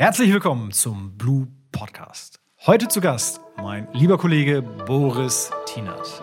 Herzlich 0.00 0.32
willkommen 0.32 0.72
zum 0.72 1.18
Blue 1.18 1.46
Podcast. 1.72 2.40
Heute 2.64 2.88
zu 2.88 3.02
Gast 3.02 3.38
mein 3.58 3.86
lieber 3.92 4.16
Kollege 4.16 4.62
Boris 4.62 5.50
Tinert. 5.66 6.22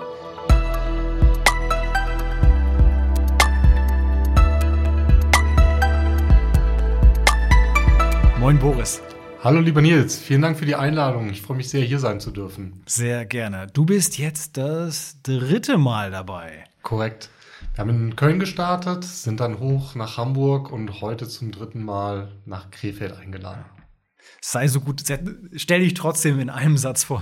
Moin 8.40 8.58
Boris. 8.58 9.00
Hallo 9.44 9.60
lieber 9.60 9.84
Nils, 9.84 10.18
vielen 10.18 10.42
Dank 10.42 10.58
für 10.58 10.66
die 10.66 10.74
Einladung. 10.74 11.30
Ich 11.30 11.44
freue 11.44 11.58
mich 11.58 11.70
sehr, 11.70 11.84
hier 11.84 12.00
sein 12.00 12.20
zu 12.20 12.32
dürfen. 12.32 12.82
Sehr 12.88 13.28
gerne. 13.28 13.68
Du 13.72 13.86
bist 13.86 14.18
jetzt 14.18 14.58
das 14.58 15.22
dritte 15.22 15.78
Mal 15.78 16.10
dabei. 16.10 16.64
Korrekt. 16.82 17.30
Wir 17.78 17.84
haben 17.84 18.08
in 18.08 18.16
Köln 18.16 18.40
gestartet, 18.40 19.04
sind 19.04 19.40
dann 19.40 19.60
hoch 19.60 19.94
nach 19.94 20.18
Hamburg 20.18 20.72
und 20.72 21.00
heute 21.00 21.28
zum 21.28 21.52
dritten 21.52 21.84
Mal 21.84 22.32
nach 22.44 22.72
Krefeld 22.72 23.16
eingeladen. 23.16 23.66
Sei 24.42 24.68
so 24.68 24.82
gut, 24.82 25.04
stell 25.54 25.80
dich 25.82 25.94
trotzdem 25.94 26.40
in 26.40 26.50
einem 26.50 26.78
Satz 26.78 27.04
vor. 27.04 27.22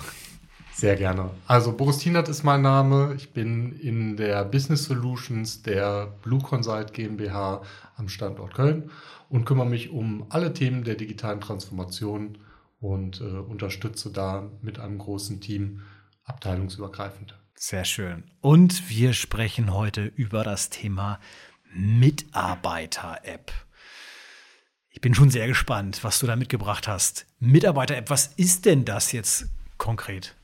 Sehr 0.74 0.96
gerne. 0.96 1.32
Also 1.46 1.74
Boris 1.74 1.98
Tienert 1.98 2.30
ist 2.30 2.44
mein 2.44 2.62
Name. 2.62 3.16
Ich 3.18 3.34
bin 3.34 3.74
in 3.74 4.16
der 4.16 4.46
Business 4.46 4.86
Solutions 4.86 5.62
der 5.62 6.14
Blue 6.22 6.42
Consult 6.42 6.94
GmbH 6.94 7.62
am 7.98 8.08
Standort 8.08 8.54
Köln 8.54 8.92
und 9.28 9.44
kümmere 9.44 9.68
mich 9.68 9.90
um 9.90 10.26
alle 10.30 10.54
Themen 10.54 10.86
der 10.86 10.96
digitalen 10.96 11.42
Transformation 11.42 12.38
und 12.80 13.20
äh, 13.20 13.26
unterstütze 13.26 14.10
da 14.10 14.50
mit 14.62 14.80
einem 14.80 15.00
großen 15.00 15.42
Team 15.42 15.82
abteilungsübergreifend. 16.24 17.36
Sehr 17.58 17.86
schön. 17.86 18.26
Und 18.42 18.90
wir 18.90 19.14
sprechen 19.14 19.74
heute 19.74 20.04
über 20.04 20.44
das 20.44 20.70
Thema 20.70 21.20
Mitarbeiter-App. 21.74 23.52
Ich 24.90 25.00
bin 25.00 25.16
schon 25.16 25.30
sehr 25.30 25.48
gespannt, 25.48 26.04
was 26.04 26.20
du 26.20 26.28
da 26.28 26.36
mitgebracht 26.36 26.88
hast. 26.88 27.26
Mitarbeiter-App, 27.40 28.10
was 28.10 28.28
ist 28.28 28.66
denn 28.66 28.84
das 28.84 29.14
jetzt 29.14 29.48
konkret? 29.78 30.36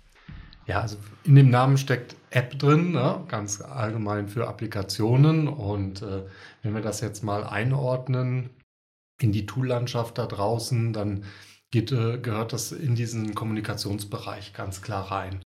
Ja, 0.67 0.81
also 0.81 0.97
in 1.25 1.35
dem 1.35 1.49
Namen 1.49 1.77
steckt 1.77 2.15
App 2.29 2.57
drin, 2.57 2.93
ne? 2.93 3.23
ganz 3.27 3.59
allgemein 3.59 4.29
für 4.29 4.47
Applikationen. 4.47 5.49
Und 5.49 6.01
äh, 6.01 6.23
wenn 6.63 6.73
wir 6.73 6.81
das 6.81 7.01
jetzt 7.01 7.23
mal 7.23 7.43
einordnen 7.43 8.51
in 9.19 9.33
die 9.33 9.45
Toollandschaft 9.45 10.17
da 10.17 10.27
draußen, 10.27 10.93
dann 10.93 11.25
geht, 11.71 11.91
äh, 11.91 12.19
gehört 12.19 12.53
das 12.53 12.71
in 12.71 12.95
diesen 12.95 13.35
Kommunikationsbereich 13.35 14.53
ganz 14.53 14.81
klar 14.81 15.11
rein 15.11 15.41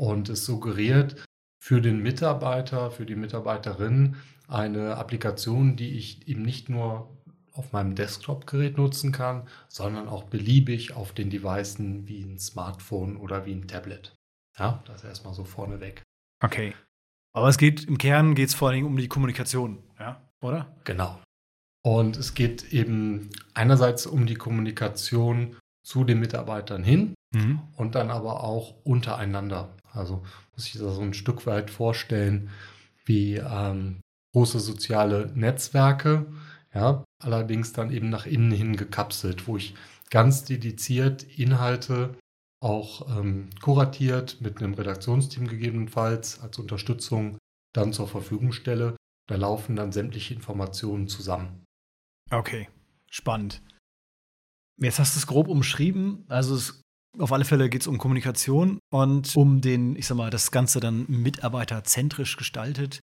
und 0.00 0.30
es 0.30 0.46
suggeriert 0.46 1.22
für 1.62 1.82
den 1.82 2.02
Mitarbeiter, 2.02 2.90
für 2.90 3.04
die 3.04 3.16
Mitarbeiterin 3.16 4.16
eine 4.48 4.96
Applikation, 4.96 5.76
die 5.76 5.90
ich 5.90 6.26
eben 6.26 6.40
nicht 6.40 6.70
nur 6.70 7.14
auf 7.52 7.72
meinem 7.72 7.94
Desktop-Gerät 7.94 8.78
nutzen 8.78 9.12
kann, 9.12 9.46
sondern 9.68 10.08
auch 10.08 10.24
beliebig 10.24 10.94
auf 10.94 11.12
den 11.12 11.28
Devices 11.28 11.76
wie 12.06 12.22
ein 12.22 12.38
Smartphone 12.38 13.18
oder 13.18 13.44
wie 13.44 13.52
ein 13.52 13.68
Tablet. 13.68 14.14
Ja, 14.58 14.82
das 14.86 15.04
erstmal 15.04 15.34
so 15.34 15.44
vorneweg. 15.44 16.02
Okay. 16.42 16.74
Aber 17.34 17.48
es 17.48 17.58
geht 17.58 17.84
im 17.84 17.98
Kern 17.98 18.34
geht 18.34 18.48
es 18.48 18.54
vor 18.54 18.70
allem 18.70 18.86
um 18.86 18.96
die 18.96 19.08
Kommunikation, 19.08 19.82
ja, 19.98 20.26
oder? 20.40 20.74
Genau. 20.84 21.20
Und 21.84 22.16
es 22.16 22.32
geht 22.32 22.72
eben 22.72 23.28
einerseits 23.52 24.06
um 24.06 24.24
die 24.24 24.34
Kommunikation 24.34 25.56
zu 25.84 26.04
den 26.04 26.20
Mitarbeitern 26.20 26.82
hin 26.82 27.14
mhm. 27.34 27.60
und 27.76 27.94
dann 27.94 28.10
aber 28.10 28.42
auch 28.42 28.82
untereinander. 28.82 29.76
Also 29.92 30.22
muss 30.54 30.66
ich 30.66 30.72
das 30.74 30.94
so 30.94 31.00
ein 31.00 31.14
Stück 31.14 31.46
weit 31.46 31.70
vorstellen 31.70 32.50
wie 33.04 33.36
ähm, 33.36 34.00
große 34.32 34.60
soziale 34.60 35.32
Netzwerke, 35.34 36.26
ja, 36.74 37.04
allerdings 37.22 37.72
dann 37.72 37.90
eben 37.90 38.10
nach 38.10 38.26
innen 38.26 38.52
hin 38.52 38.76
gekapselt, 38.76 39.48
wo 39.48 39.56
ich 39.56 39.74
ganz 40.10 40.44
dediziert 40.44 41.22
Inhalte 41.38 42.16
auch 42.62 43.18
ähm, 43.18 43.48
kuratiert 43.60 44.40
mit 44.40 44.58
einem 44.58 44.74
Redaktionsteam 44.74 45.48
gegebenenfalls 45.48 46.40
als 46.40 46.58
Unterstützung 46.58 47.38
dann 47.74 47.92
zur 47.92 48.06
Verfügung 48.06 48.52
stelle. 48.52 48.96
Da 49.28 49.36
laufen 49.36 49.76
dann 49.76 49.92
sämtliche 49.92 50.34
Informationen 50.34 51.08
zusammen. 51.08 51.64
Okay, 52.30 52.68
spannend. 53.08 53.62
Jetzt 54.76 54.98
hast 54.98 55.14
du 55.14 55.18
es 55.18 55.26
grob 55.26 55.48
umschrieben. 55.48 56.24
Also 56.28 56.54
es 56.54 56.82
auf 57.18 57.32
alle 57.32 57.44
Fälle 57.44 57.68
geht 57.68 57.82
es 57.82 57.86
um 57.86 57.98
Kommunikation 57.98 58.78
und 58.92 59.36
um 59.36 59.60
den, 59.60 59.96
ich 59.96 60.06
sag 60.06 60.16
mal, 60.16 60.30
das 60.30 60.50
Ganze 60.50 60.80
dann 60.80 61.06
mitarbeiterzentrisch 61.08 62.36
gestaltet. 62.36 63.00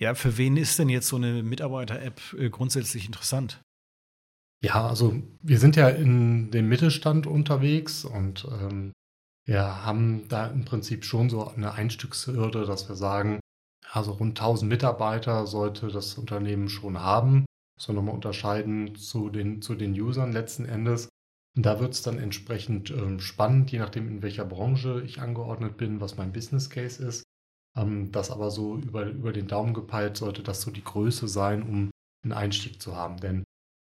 Ja, 0.00 0.14
für 0.14 0.36
wen 0.38 0.56
ist 0.56 0.78
denn 0.78 0.88
jetzt 0.88 1.08
so 1.08 1.16
eine 1.16 1.42
Mitarbeiter-App 1.42 2.20
äh, 2.38 2.50
grundsätzlich 2.50 3.06
interessant? 3.06 3.60
Ja, 4.62 4.86
also 4.88 5.14
wir 5.40 5.58
sind 5.58 5.76
ja 5.76 5.88
in 5.88 6.50
dem 6.50 6.68
Mittelstand 6.68 7.26
unterwegs 7.26 8.04
und 8.04 8.46
ähm, 8.50 8.92
wir 9.44 9.84
haben 9.84 10.28
da 10.28 10.46
im 10.48 10.64
Prinzip 10.64 11.04
schon 11.04 11.30
so 11.30 11.46
eine 11.48 11.72
Einstiegshürde, 11.72 12.66
dass 12.66 12.88
wir 12.88 12.96
sagen, 12.96 13.40
also 13.90 14.12
rund 14.12 14.38
1000 14.38 14.68
Mitarbeiter 14.68 15.46
sollte 15.46 15.88
das 15.88 16.18
Unternehmen 16.18 16.68
schon 16.68 16.98
haben. 16.98 17.44
Man 17.86 17.96
nochmal 17.96 18.14
unterscheiden 18.14 18.96
zu 18.96 19.30
den, 19.30 19.62
zu 19.62 19.74
den 19.74 19.98
Usern 19.98 20.32
letzten 20.32 20.64
Endes. 20.64 21.08
Und 21.58 21.66
da 21.66 21.80
wird 21.80 21.92
es 21.92 22.02
dann 22.02 22.20
entsprechend 22.20 22.92
ähm, 22.92 23.18
spannend, 23.18 23.72
je 23.72 23.80
nachdem, 23.80 24.06
in 24.06 24.22
welcher 24.22 24.44
Branche 24.44 25.02
ich 25.04 25.20
angeordnet 25.20 25.76
bin, 25.76 26.00
was 26.00 26.16
mein 26.16 26.32
Business 26.32 26.70
Case 26.70 27.04
ist. 27.04 27.24
Ähm, 27.76 28.12
das 28.12 28.30
aber 28.30 28.52
so 28.52 28.76
über, 28.76 29.06
über 29.06 29.32
den 29.32 29.48
Daumen 29.48 29.74
gepeilt 29.74 30.16
sollte 30.16 30.44
das 30.44 30.60
so 30.60 30.70
die 30.70 30.84
Größe 30.84 31.26
sein, 31.26 31.64
um 31.64 31.90
einen 32.22 32.32
Einstieg 32.32 32.80
zu 32.80 32.94
haben. 32.94 33.16
Denn 33.16 33.42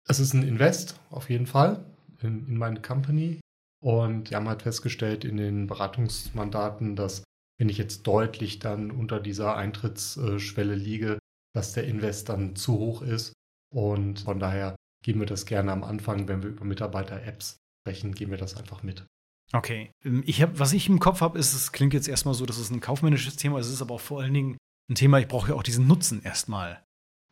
es 0.09 0.19
ist 0.19 0.33
ein 0.33 0.49
Invest 0.49 0.99
auf 1.11 1.29
jeden 1.29 1.45
Fall 1.45 1.85
in, 2.23 2.49
in 2.49 2.57
meine 2.57 2.81
Company. 2.81 3.39
Und 3.85 4.31
wir 4.31 4.39
haben 4.39 4.49
halt 4.49 4.63
festgestellt 4.63 5.27
in 5.27 5.37
den 5.37 5.67
Beratungsmandaten, 5.67 6.97
dass 6.97 7.23
wenn 7.59 7.69
ich 7.69 7.77
jetzt 7.77 8.07
deutlich 8.07 8.61
dann 8.61 8.91
unter 8.91 9.21
dieser 9.21 9.59
Eintrittsschwelle 9.59 10.75
liege, 10.75 11.19
dass 11.55 11.75
der 11.75 11.87
Invest 11.87 12.31
dann 12.31 12.57
zu 12.57 12.79
hoch 12.79 13.03
ist. 13.03 13.35
Und 13.71 14.21
von 14.21 14.41
daher 14.41 14.75
geben 15.05 15.21
wir 15.21 15.27
das 15.27 15.47
gerne 15.47 15.73
am 15.73 15.85
Anfang, 15.85 16.29
wenn 16.29 16.43
wir 16.43 16.51
über 16.51 16.65
Mitarbeiter-Apps 16.65 17.59
sprechen, 17.83 18.15
geben 18.15 18.31
wir 18.31 18.39
das 18.39 18.57
einfach 18.57 18.83
mit. 18.83 19.07
Okay. 19.53 19.91
Ähm, 20.05 20.23
ich 20.27 20.43
hab, 20.43 20.59
was 20.59 20.73
ich 20.73 20.89
im 20.89 20.99
Kopf 20.99 21.21
habe, 21.21 21.39
ist, 21.39 21.55
es 21.55 21.73
klingt 21.73 21.95
jetzt 21.95 22.09
erstmal 22.09 22.35
so, 22.35 22.47
dass 22.47 22.59
es 22.59 22.71
ein 22.71 22.81
kaufmännisches 22.81 23.37
Thema 23.37 23.59
ist, 23.59 23.67
es 23.67 23.75
ist 23.75 23.83
aber 23.83 23.95
auch 23.95 24.01
vor 24.01 24.21
allen 24.21 24.35
Dingen 24.35 24.59
ein 24.91 24.95
Thema, 24.95 25.19
ich 25.19 25.29
brauche 25.29 25.51
ja 25.51 25.55
auch 25.55 25.63
diesen 25.63 25.87
Nutzen 25.87 26.23
erstmal, 26.23 26.83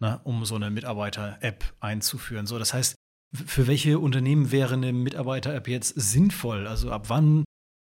ne, 0.01 0.21
um 0.25 0.45
so 0.45 0.55
eine 0.55 0.71
Mitarbeiter-App 0.71 1.75
einzuführen. 1.81 2.47
So, 2.47 2.59
das 2.59 2.75
heißt, 2.75 2.97
für 3.35 3.67
welche 3.67 3.99
Unternehmen 3.99 4.53
wäre 4.53 4.75
eine 4.75 4.93
Mitarbeiter-App 4.93 5.69
jetzt 5.69 5.95
sinnvoll? 5.97 6.67
Also 6.67 6.91
ab 6.91 7.09
wann 7.09 7.45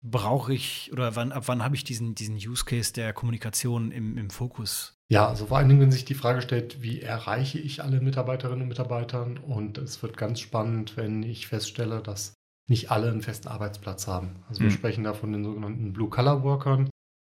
brauche 0.02 0.54
ich 0.54 0.90
oder 0.92 1.16
wann, 1.16 1.32
ab 1.32 1.44
wann 1.46 1.62
habe 1.62 1.76
ich 1.76 1.84
diesen, 1.84 2.14
diesen 2.14 2.36
Use 2.36 2.64
Case 2.64 2.92
der 2.92 3.12
Kommunikation 3.12 3.90
im, 3.90 4.16
im 4.16 4.30
Fokus? 4.30 4.96
Ja, 5.10 5.28
also 5.28 5.46
vor 5.46 5.58
allen 5.58 5.68
Dingen, 5.68 5.80
wenn 5.80 5.92
sich 5.92 6.04
die 6.04 6.14
Frage 6.14 6.40
stellt, 6.40 6.82
wie 6.82 7.00
erreiche 7.00 7.58
ich 7.58 7.82
alle 7.82 8.00
Mitarbeiterinnen 8.00 8.62
und 8.62 8.68
Mitarbeiter? 8.68 9.26
Und 9.42 9.76
es 9.78 10.02
wird 10.02 10.16
ganz 10.16 10.40
spannend, 10.40 10.96
wenn 10.96 11.22
ich 11.22 11.48
feststelle, 11.48 12.00
dass 12.00 12.34
nicht 12.68 12.90
alle 12.92 13.10
einen 13.10 13.20
festen 13.20 13.48
Arbeitsplatz 13.48 14.06
haben. 14.06 14.36
Also 14.48 14.60
wir 14.60 14.70
mhm. 14.70 14.74
sprechen 14.74 15.04
da 15.04 15.12
von 15.12 15.32
den 15.32 15.44
sogenannten 15.44 15.92
Blue-Color-Workern. 15.92 16.88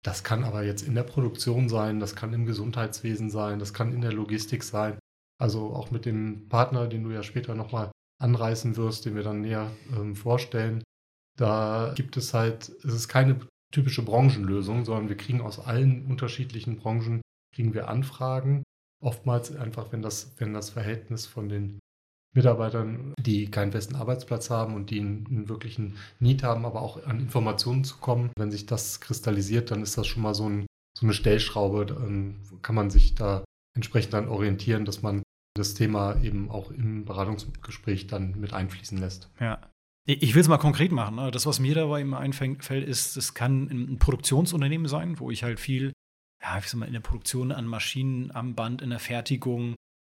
Das 0.04 0.24
kann 0.24 0.44
aber 0.44 0.64
jetzt 0.64 0.82
in 0.82 0.96
der 0.96 1.04
Produktion 1.04 1.70
sein, 1.70 2.00
das 2.00 2.16
kann 2.16 2.34
im 2.34 2.46
Gesundheitswesen 2.46 3.30
sein, 3.30 3.60
das 3.60 3.74
kann 3.74 3.94
in 3.94 4.02
der 4.02 4.12
Logistik 4.12 4.64
sein. 4.64 5.00
Also 5.40 5.74
auch 5.74 5.92
mit 5.92 6.06
dem 6.06 6.50
Partner, 6.50 6.88
den 6.88 7.04
du 7.04 7.12
ja 7.12 7.24
später 7.24 7.56
nochmal 7.56 7.92
anreißen 8.20 8.76
wirst, 8.76 9.06
den 9.06 9.16
wir 9.16 9.24
dann 9.24 9.42
näher 9.42 9.72
ähm, 9.96 10.16
vorstellen. 10.16 10.84
Da 11.38 11.94
gibt 11.96 12.18
es 12.18 12.34
halt, 12.34 12.70
es 12.70 12.94
ist 12.94 13.08
keine 13.08 13.40
typische 13.72 14.04
Branchenlösung, 14.04 14.86
sondern 14.86 15.10
wir 15.10 15.18
kriegen 15.18 15.42
aus 15.42 15.60
allen 15.60 16.06
unterschiedlichen 16.06 16.78
Branchen 16.78 17.22
kriegen 17.54 17.74
wir 17.74 17.90
Anfragen. 17.90 18.64
Oftmals 19.02 19.56
einfach, 19.56 19.92
wenn 19.92 20.02
das, 20.02 20.34
wenn 20.38 20.54
das 20.54 20.70
Verhältnis 20.70 21.26
von 21.26 21.50
den 21.50 21.80
Mitarbeitern, 22.34 23.14
die 23.20 23.50
keinen 23.52 23.72
festen 23.72 23.96
Arbeitsplatz 23.96 24.50
haben 24.50 24.76
und 24.76 24.90
die 24.90 25.00
einen, 25.00 25.28
einen, 25.28 25.50
wirklichen 25.50 25.98
Need 26.20 26.44
haben, 26.44 26.66
aber 26.66 26.82
auch 26.82 27.04
an 27.06 27.20
Informationen 27.20 27.84
zu 27.84 27.98
kommen. 27.98 28.32
Wenn 28.38 28.52
sich 28.52 28.66
das 28.66 29.02
kristallisiert, 29.02 29.72
dann 29.72 29.82
ist 29.82 29.98
das 29.98 30.08
schon 30.08 30.24
mal 30.24 30.34
so, 30.34 30.48
ein, 30.48 30.66
so 30.98 31.06
eine 31.06 31.14
Stellschraube. 31.14 31.86
Dann 31.88 32.40
kann 32.62 32.76
man 32.76 32.90
sich 32.90 33.16
da 33.16 33.44
entsprechend 33.76 34.14
dann 34.14 34.30
orientieren, 34.30 34.86
dass 34.86 35.02
man 35.02 35.24
das 35.58 35.74
Thema 35.74 36.22
eben 36.22 36.50
auch 36.50 36.72
im 36.72 37.04
Beratungsgespräch 37.04 38.08
dann 38.08 38.40
mit 38.40 38.54
einfließen 38.54 38.98
lässt. 38.98 39.30
Ja. 39.40 39.60
Ich 40.06 40.34
will 40.34 40.42
es 40.42 40.48
mal 40.48 40.58
konkret 40.58 40.92
machen. 40.92 41.16
Ne? 41.16 41.30
Das, 41.32 41.46
was 41.46 41.60
mir 41.60 41.76
dabei 41.76 42.02
immer 42.02 42.20
einfällt, 42.20 42.70
ist, 42.70 43.18
es 43.18 43.34
kann 43.34 43.68
ein 43.70 44.00
Produktionsunternehmen 44.00 44.88
sein, 44.88 45.20
wo 45.20 45.30
ich 45.30 45.44
halt 45.44 45.60
viel, 45.60 45.94
ja, 46.42 46.58
ich 46.58 46.68
sag 46.68 46.80
mal, 46.80 46.88
in 46.88 46.94
der 46.94 47.02
Produktion 47.02 47.52
an 47.52 47.68
Maschinen, 47.68 48.32
am 48.32 48.56
Band, 48.56 48.82
in 48.82 48.90
der 48.90 49.00
Fertigung 49.00 49.76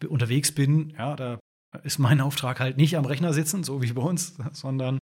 unterwegs 0.08 0.52
bin. 0.52 0.92
Ja, 0.92 1.16
da 1.16 1.40
ist 1.84 2.00
mein 2.00 2.22
Auftrag 2.22 2.60
halt 2.60 2.78
nicht 2.78 2.96
am 2.96 3.06
Rechner 3.06 3.34
sitzen, 3.34 3.64
so 3.64 3.82
wie 3.82 3.92
bei 3.94 4.02
uns, 4.02 4.38
sondern 4.52 5.00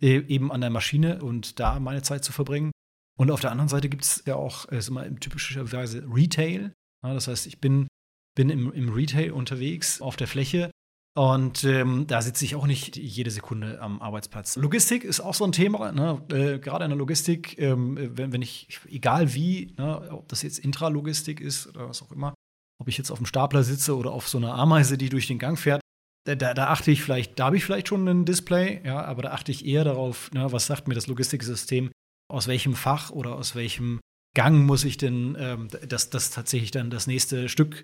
e-, 0.00 0.24
eben 0.26 0.50
an 0.50 0.62
der 0.62 0.70
Maschine 0.70 1.22
und 1.22 1.60
da 1.60 1.78
meine 1.78 2.02
Zeit 2.02 2.24
zu 2.24 2.32
verbringen. 2.32 2.72
Und 3.18 3.30
auf 3.30 3.40
der 3.40 3.50
anderen 3.50 3.68
Seite 3.68 3.90
gibt 3.90 4.04
es 4.04 4.22
ja 4.26 4.36
auch, 4.36 4.64
ist 4.66 4.88
immer 4.88 5.14
typischerweise 5.16 6.06
Retail. 6.10 6.72
Das 7.02 7.28
heißt, 7.28 7.46
ich 7.46 7.60
bin, 7.60 7.88
bin 8.34 8.48
im, 8.48 8.72
im 8.72 8.88
Retail 8.88 9.32
unterwegs 9.32 10.00
auf 10.00 10.16
der 10.16 10.28
Fläche 10.28 10.70
Und 11.14 11.64
ähm, 11.64 12.06
da 12.06 12.22
sitze 12.22 12.44
ich 12.46 12.54
auch 12.54 12.66
nicht 12.66 12.96
jede 12.96 13.30
Sekunde 13.30 13.80
am 13.82 14.00
Arbeitsplatz. 14.00 14.56
Logistik 14.56 15.04
ist 15.04 15.20
auch 15.20 15.34
so 15.34 15.44
ein 15.44 15.52
Thema, 15.52 15.92
ne? 15.92 16.22
äh, 16.30 16.58
gerade 16.58 16.84
in 16.84 16.90
der 16.90 16.98
Logistik, 16.98 17.58
ähm, 17.58 17.98
wenn, 18.16 18.32
wenn 18.32 18.40
ich, 18.40 18.80
egal 18.88 19.34
wie, 19.34 19.74
ne? 19.76 20.10
ob 20.10 20.28
das 20.28 20.40
jetzt 20.40 20.58
Intralogistik 20.58 21.40
ist 21.40 21.66
oder 21.66 21.90
was 21.90 22.02
auch 22.02 22.12
immer, 22.12 22.32
ob 22.80 22.88
ich 22.88 22.96
jetzt 22.96 23.10
auf 23.10 23.18
dem 23.18 23.26
Stapler 23.26 23.62
sitze 23.62 23.94
oder 23.94 24.12
auf 24.12 24.26
so 24.26 24.38
einer 24.38 24.54
Ameise, 24.54 24.96
die 24.96 25.10
durch 25.10 25.26
den 25.26 25.38
Gang 25.38 25.58
fährt, 25.58 25.82
da, 26.24 26.34
da, 26.34 26.54
da 26.54 26.68
achte 26.68 26.90
ich 26.90 27.02
vielleicht, 27.02 27.38
da 27.38 27.46
habe 27.46 27.58
ich 27.58 27.64
vielleicht 27.64 27.88
schon 27.88 28.08
ein 28.08 28.24
Display, 28.24 28.80
ja, 28.82 29.04
aber 29.04 29.22
da 29.22 29.32
achte 29.32 29.52
ich 29.52 29.66
eher 29.66 29.84
darauf, 29.84 30.30
ne, 30.32 30.50
was 30.50 30.66
sagt 30.66 30.88
mir 30.88 30.94
das 30.94 31.08
Logistiksystem, 31.08 31.90
aus 32.30 32.46
welchem 32.46 32.74
Fach 32.74 33.10
oder 33.10 33.34
aus 33.34 33.54
welchem 33.54 34.00
Gang 34.34 34.64
muss 34.64 34.84
ich 34.84 34.96
denn 34.96 35.36
ähm, 35.38 35.68
das, 35.86 36.08
das 36.08 36.30
tatsächlich 36.30 36.70
dann 36.70 36.88
das 36.88 37.06
nächste 37.06 37.50
Stück 37.50 37.82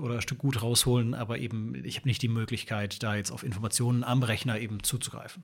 oder 0.00 0.20
Stück 0.20 0.38
gut 0.38 0.62
rausholen, 0.62 1.14
aber 1.14 1.38
eben 1.38 1.74
ich 1.84 1.96
habe 1.96 2.08
nicht 2.08 2.22
die 2.22 2.28
Möglichkeit, 2.28 3.02
da 3.02 3.16
jetzt 3.16 3.30
auf 3.30 3.42
Informationen 3.42 4.04
am 4.04 4.22
Rechner 4.22 4.58
eben 4.58 4.82
zuzugreifen. 4.82 5.42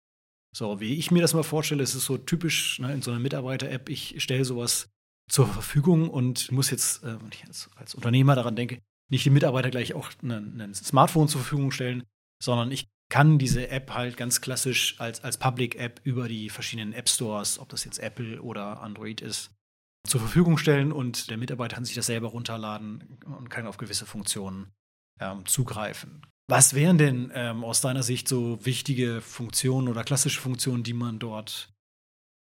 So, 0.55 0.81
wie 0.81 0.95
ich 0.95 1.11
mir 1.11 1.21
das 1.21 1.35
mal 1.35 1.43
vorstelle, 1.43 1.83
ist 1.83 1.95
es 1.95 2.05
so 2.05 2.17
typisch 2.17 2.79
ne, 2.79 2.93
in 2.93 3.03
so 3.03 3.11
einer 3.11 3.21
Mitarbeiter-App, 3.21 3.89
ich 3.89 4.23
stelle 4.23 4.45
sowas 4.45 4.89
zur 5.29 5.47
Verfügung 5.47 6.09
und 6.09 6.51
muss 6.51 6.71
jetzt, 6.71 7.03
äh, 7.03 7.21
wenn 7.21 7.31
ich 7.33 7.43
jetzt 7.45 7.69
als 7.77 7.95
Unternehmer 7.95 8.35
daran 8.35 8.57
denke, 8.57 8.81
nicht 9.11 9.25
die 9.25 9.31
Mitarbeiter 9.31 9.71
gleich 9.71 9.95
auch 9.95 10.11
ein 10.23 10.75
Smartphone 10.75 11.29
zur 11.29 11.41
Verfügung 11.43 11.71
stellen, 11.71 12.05
sondern 12.43 12.71
ich 12.73 12.89
kann 13.09 13.39
diese 13.39 13.69
App 13.69 13.93
halt 13.93 14.17
ganz 14.17 14.41
klassisch 14.41 14.99
als, 14.99 15.23
als 15.23 15.39
Public-App 15.39 16.01
über 16.05 16.29
die 16.29 16.51
verschiedenen 16.51 16.93
App-Stores, 16.93 17.59
ob 17.59 17.69
das 17.69 17.85
jetzt 17.85 17.99
Apple 17.99 18.43
oder 18.43 18.81
Android 18.81 19.21
ist, 19.21 19.51
zur 20.07 20.21
Verfügung 20.21 20.59
stellen 20.59 20.93
und 20.93 21.31
der 21.31 21.37
Mitarbeiter 21.37 21.77
kann 21.77 21.85
sich 21.85 21.95
das 21.95 22.07
selber 22.07 22.29
runterladen 22.29 23.19
und 23.25 23.51
kann 23.51 23.67
auf 23.67 23.77
gewisse 23.77 24.07
Funktionen 24.07 24.73
ähm, 25.21 25.47
zugreifen. 25.47 26.23
Was 26.49 26.75
wären 26.75 26.99
denn 26.99 27.33
ähm, 27.35 27.65
aus 27.65 27.81
deiner 27.81 28.03
Sicht 28.03 28.29
so 28.29 28.65
wichtige 28.65 29.21
Funktionen 29.21 29.89
oder 29.89 30.05
klassische 30.05 30.41
Funktionen, 30.41 30.85
die 30.85 30.95
man 30.95 31.19
dort 31.19 31.73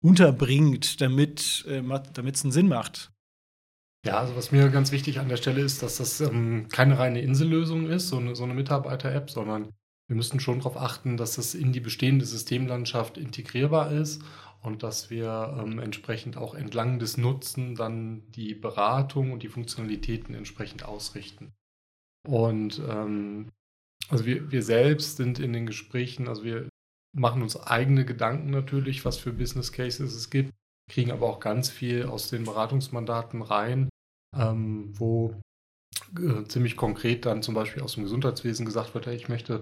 unterbringt, 0.01 1.01
damit 1.01 1.65
äh, 1.67 1.81
es 1.81 2.45
einen 2.45 2.53
Sinn 2.53 2.69
macht? 2.69 3.11
Ja, 4.05 4.19
also 4.21 4.37
was 4.37 4.53
mir 4.53 4.69
ganz 4.69 4.93
wichtig 4.93 5.19
an 5.19 5.29
der 5.29 5.37
Stelle 5.37 5.63
ist, 5.63 5.83
dass 5.83 5.97
das 5.97 6.21
ähm, 6.21 6.69
keine 6.69 6.99
reine 6.99 7.21
Insellösung 7.21 7.89
ist, 7.89 8.09
so 8.09 8.19
eine, 8.19 8.37
so 8.37 8.45
eine 8.45 8.55
Mitarbeiter-App, 8.55 9.31
sondern 9.31 9.73
wir 10.07 10.15
müssen 10.15 10.39
schon 10.39 10.59
darauf 10.59 10.77
achten, 10.77 11.17
dass 11.17 11.39
es 11.39 11.57
in 11.57 11.73
die 11.73 11.81
bestehende 11.81 12.25
Systemlandschaft 12.25 13.19
integrierbar 13.19 13.91
ist 13.91 14.23
und 14.67 14.83
dass 14.83 15.11
wir 15.11 15.57
ähm, 15.61 15.79
entsprechend 15.79 16.37
auch 16.37 16.55
entlang 16.55 16.99
des 16.99 17.17
Nutzen 17.17 17.77
dann 17.77 18.29
die 18.33 18.53
Beratung 18.53 19.31
und 19.31 19.45
die 19.45 19.49
Funktionalitäten 19.49 20.35
entsprechend 20.35 20.85
ausrichten. 20.85 21.55
Und 22.27 22.83
ähm, 22.89 23.53
also 24.09 24.27
wir, 24.27 24.51
wir 24.51 24.65
selbst 24.65 25.19
sind 25.19 25.39
in 25.39 25.53
den 25.53 25.67
Gesprächen, 25.67 26.27
also 26.27 26.43
wir 26.43 26.69
machen 27.15 27.43
uns 27.43 27.57
eigene 27.57 28.05
Gedanken 28.05 28.51
natürlich, 28.51 29.05
was 29.05 29.19
für 29.19 29.33
Business 29.33 29.71
Cases 29.71 30.13
es 30.13 30.31
gibt, 30.31 30.53
kriegen 30.91 31.13
aber 31.13 31.27
auch 31.27 31.39
ganz 31.39 31.71
viel 31.71 32.05
aus 32.05 32.29
den 32.29 32.43
Beratungsmandaten 32.43 33.43
rein, 33.43 33.89
ähm, 34.37 34.99
wo 34.99 35.41
äh, 36.19 36.43
ziemlich 36.49 36.77
konkret 36.77 37.25
dann 37.25 37.43
zum 37.43 37.55
Beispiel 37.55 37.85
aus 37.85 37.95
dem 37.95 38.03
Gesundheitswesen 38.03 38.67
gesagt 38.67 38.95
wird, 38.95 39.07
hey, 39.07 39.15
ich 39.15 39.29
möchte 39.29 39.61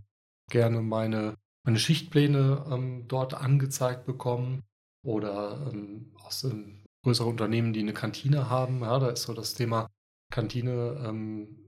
gerne 0.51 0.81
meine, 0.81 1.35
meine 1.67 1.79
Schichtpläne 1.79 2.65
ähm, 2.71 3.07
dort 3.07 3.35
angezeigt 3.35 4.07
bekommen 4.07 4.63
oder 5.05 5.71
ähm, 5.73 6.13
aus 6.25 6.45
ähm, 6.45 6.83
größeren 7.05 7.31
Unternehmen, 7.31 7.73
die 7.73 7.81
eine 7.81 7.93
Kantine 7.93 8.51
haben. 8.51 8.81
Ja, 8.81 8.99
da 8.99 9.11
ist 9.11 9.23
so 9.23 9.35
das 9.35 9.55
Thema 9.55 9.89
Kantine, 10.33 11.01
ähm, 11.07 11.59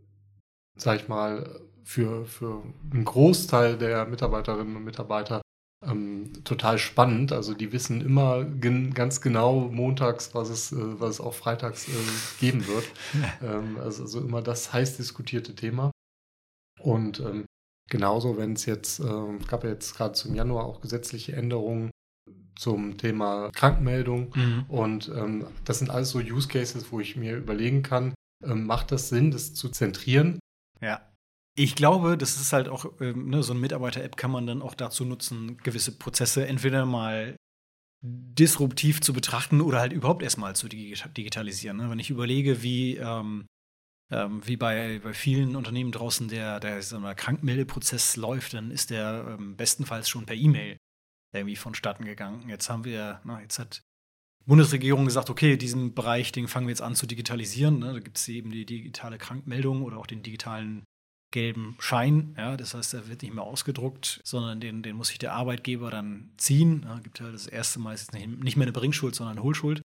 sag 0.77 1.01
ich 1.01 1.09
mal, 1.09 1.61
für, 1.85 2.27
für 2.27 2.65
einen 2.91 3.05
Großteil 3.05 3.79
der 3.79 4.07
Mitarbeiterinnen 4.07 4.75
und 4.75 4.85
Mitarbeiter 4.85 5.41
ähm, 5.85 6.33
total 6.45 6.79
spannend. 6.79 7.33
Also 7.33 7.55
die 7.55 7.73
wissen 7.73 8.01
immer 8.01 8.45
gen 8.45 8.93
ganz 8.95 9.21
genau 9.21 9.61
montags, 9.61 10.35
was 10.35 10.49
es, 10.49 10.73
äh, 10.73 11.01
was 11.01 11.11
es 11.11 11.21
auch 11.21 11.35
freitags 11.35 11.89
äh, 11.89 11.93
geben 12.41 12.67
wird. 12.67 12.85
ähm, 13.43 13.79
also, 13.79 14.03
also, 14.03 14.21
immer 14.21 14.43
das 14.43 14.73
heiß 14.73 14.97
diskutierte 14.97 15.55
Thema. 15.55 15.91
Und 16.81 17.21
ähm, 17.21 17.47
genauso, 17.91 18.37
wenn 18.37 18.55
es 18.55 18.67
jetzt, 18.67 19.01
äh, 19.01 19.39
gab 19.47 19.65
ja 19.65 19.71
jetzt 19.71 19.97
gerade 19.97 20.15
zum 20.15 20.35
Januar 20.35 20.65
auch 20.65 20.81
gesetzliche 20.81 21.35
Änderungen 21.35 21.91
zum 22.57 22.97
Thema 22.99 23.51
Krankmeldung. 23.53 24.33
Mhm. 24.35 24.65
Und 24.69 25.09
ähm, 25.15 25.47
das 25.65 25.79
sind 25.79 25.91
alles 25.91 26.11
so 26.11 26.19
Use 26.19 26.49
Cases, 26.49 26.91
wo 26.91 27.01
ich 27.01 27.17
mir 27.17 27.37
überlegen 27.37 27.83
kann, 27.83 28.15
ähm, 28.45 28.67
macht 28.67 28.93
das 28.93 29.09
Sinn, 29.09 29.31
das 29.31 29.55
zu 29.55 29.69
zentrieren? 29.69 30.39
Ja. 30.81 31.13
Ich 31.59 31.75
glaube, 31.75 32.19
das 32.19 32.39
ist 32.39 32.53
halt 32.53 32.69
auch, 32.69 32.87
ähm, 33.01 33.31
ne, 33.31 33.43
so 33.43 33.53
eine 33.53 33.61
Mitarbeiter-App 33.61 34.17
kann 34.17 34.31
man 34.31 34.47
dann 34.47 34.61
auch 34.61 34.75
dazu 34.75 35.05
nutzen, 35.05 35.57
gewisse 35.59 35.97
Prozesse 35.97 36.47
entweder 36.47 36.85
mal 36.85 37.37
disruptiv 38.03 39.01
zu 39.01 39.15
betrachten 39.15 39.63
oder 39.63 39.81
halt 39.81 39.93
überhaupt 39.93 40.23
erstmal 40.23 40.55
zu 40.55 40.69
digitalisieren. 40.69 41.79
Ne? 41.79 41.91
Wenn 41.91 41.99
ich 41.99 42.11
überlege, 42.11 42.63
wie, 42.63 42.97
ähm, 42.97 43.47
ähm, 44.13 44.47
wie 44.47 44.57
bei, 44.57 45.01
bei 45.03 45.15
vielen 45.15 45.57
Unternehmen 45.57 45.93
draußen 45.93 46.29
der, 46.29 46.61
der 46.61 46.81
Krankmeldeprozess 47.15 48.17
läuft, 48.17 48.53
dann 48.53 48.71
ist 48.71 48.91
der 48.91 49.37
ähm, 49.39 49.57
bestenfalls 49.57 50.11
schon 50.11 50.27
per 50.27 50.37
E-Mail 50.37 50.77
irgendwie 51.33 51.57
vonstatten 51.57 52.05
gegangen. 52.05 52.49
Jetzt 52.49 52.71
haben 52.71 52.85
wir, 52.85 53.21
na, 53.25 53.41
jetzt 53.41 53.59
hat 53.59 53.83
die 54.41 54.45
Bundesregierung 54.47 55.05
gesagt, 55.05 55.31
okay, 55.31 55.57
diesen 55.57 55.95
Bereich, 55.95 56.33
den 56.33 56.49
fangen 56.49 56.67
wir 56.67 56.73
jetzt 56.73 56.83
an 56.83 56.95
zu 56.95 57.07
digitalisieren. 57.07 57.79
Ne? 57.79 57.93
Da 57.95 58.01
gibt 58.01 58.17
es 58.17 58.29
eben 58.29 58.51
die 58.51 58.67
digitale 58.67 59.19
Krankmeldung 59.19 59.83
oder 59.83 59.99
auch 59.99 60.07
den 60.07 60.23
digitalen 60.23 60.85
gelben 61.33 61.77
Schein. 61.81 62.35
Ja? 62.39 62.57
Das 62.57 62.75
heißt, 62.75 62.93
der 62.93 63.09
wird 63.09 63.23
nicht 63.23 63.35
mehr 63.35 63.45
ausgedruckt, 63.45 64.21
sondern 64.25 64.61
den, 64.61 64.83
den 64.83 64.97
muss 64.97 65.09
sich 65.09 65.19
der 65.19 65.33
Arbeitgeber 65.33 65.91
dann 65.91 66.33
ziehen. 66.37 66.85
Ja, 66.85 66.99
gibt 67.01 67.21
ja 67.21 67.31
das 67.31 67.47
erste 67.47 67.81
Mal 67.81 67.95
ist 67.95 68.13
nicht 68.13 68.57
mehr 68.57 68.65
eine 68.65 68.73
Bringschuld, 68.73 69.15
sondern 69.15 69.37
eine 69.37 69.45
Hohlschuld. 69.45 69.83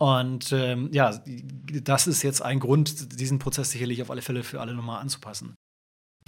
Und 0.00 0.52
ähm, 0.52 0.90
ja, 0.92 1.20
das 1.26 2.06
ist 2.06 2.22
jetzt 2.22 2.40
ein 2.40 2.60
Grund, 2.60 3.20
diesen 3.20 3.40
Prozess 3.40 3.72
sicherlich 3.72 4.00
auf 4.00 4.10
alle 4.10 4.22
Fälle 4.22 4.44
für 4.44 4.60
alle 4.60 4.74
nochmal 4.74 5.00
anzupassen. 5.00 5.56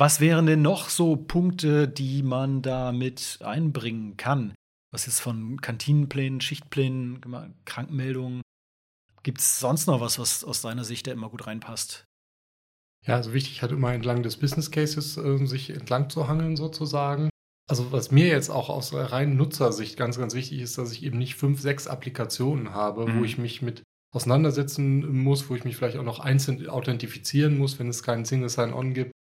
Was 0.01 0.19
wären 0.19 0.47
denn 0.47 0.63
noch 0.63 0.89
so 0.89 1.15
Punkte, 1.15 1.87
die 1.87 2.23
man 2.23 2.63
da 2.63 2.91
mit 2.91 3.41
einbringen 3.43 4.17
kann? 4.17 4.55
Was 4.91 5.07
ist 5.07 5.21
von 5.21 5.61
Kantinenplänen, 5.61 6.41
Schichtplänen, 6.41 7.21
Krankenmeldungen? 7.67 8.41
Gibt 9.23 9.41
es 9.43 9.61
sonst 9.61 9.89
noch 9.89 10.01
was, 10.01 10.19
was 10.19 10.43
aus 10.43 10.63
deiner 10.63 10.85
Sicht 10.85 11.07
da 11.07 11.13
immer 11.13 11.29
gut 11.29 11.47
reinpasst? 11.47 12.07
Ja, 13.07 13.17
also 13.17 13.35
wichtig 13.35 13.61
halt 13.61 13.73
immer 13.73 13.93
entlang 13.93 14.23
des 14.23 14.39
Business 14.39 14.71
Cases 14.71 15.19
äh, 15.19 15.45
sich 15.45 15.69
entlang 15.69 16.09
zu 16.09 16.29
hangeln 16.29 16.57
sozusagen. 16.57 17.29
Also 17.69 17.93
was 17.93 18.11
mir 18.11 18.29
jetzt 18.29 18.49
auch 18.49 18.71
aus 18.71 18.95
rein 18.95 19.37
Nutzersicht 19.37 19.99
ganz, 19.99 20.17
ganz 20.17 20.33
wichtig 20.33 20.63
ist, 20.63 20.79
dass 20.79 20.93
ich 20.93 21.03
eben 21.03 21.19
nicht 21.19 21.35
fünf, 21.35 21.61
sechs 21.61 21.87
Applikationen 21.87 22.73
habe, 22.73 23.05
mhm. 23.05 23.19
wo 23.19 23.25
ich 23.25 23.37
mich 23.37 23.61
mit 23.61 23.83
auseinandersetzen 24.15 25.23
muss, 25.23 25.51
wo 25.51 25.57
ich 25.57 25.65
mich 25.65 25.77
vielleicht 25.77 25.99
auch 25.99 26.05
noch 26.05 26.21
einzeln 26.21 26.67
authentifizieren 26.71 27.59
muss, 27.59 27.79
wenn 27.79 27.89
es 27.89 28.03
keinen 28.03 28.25
Single 28.25 28.49
Sign-On 28.49 28.95
gibt 28.95 29.13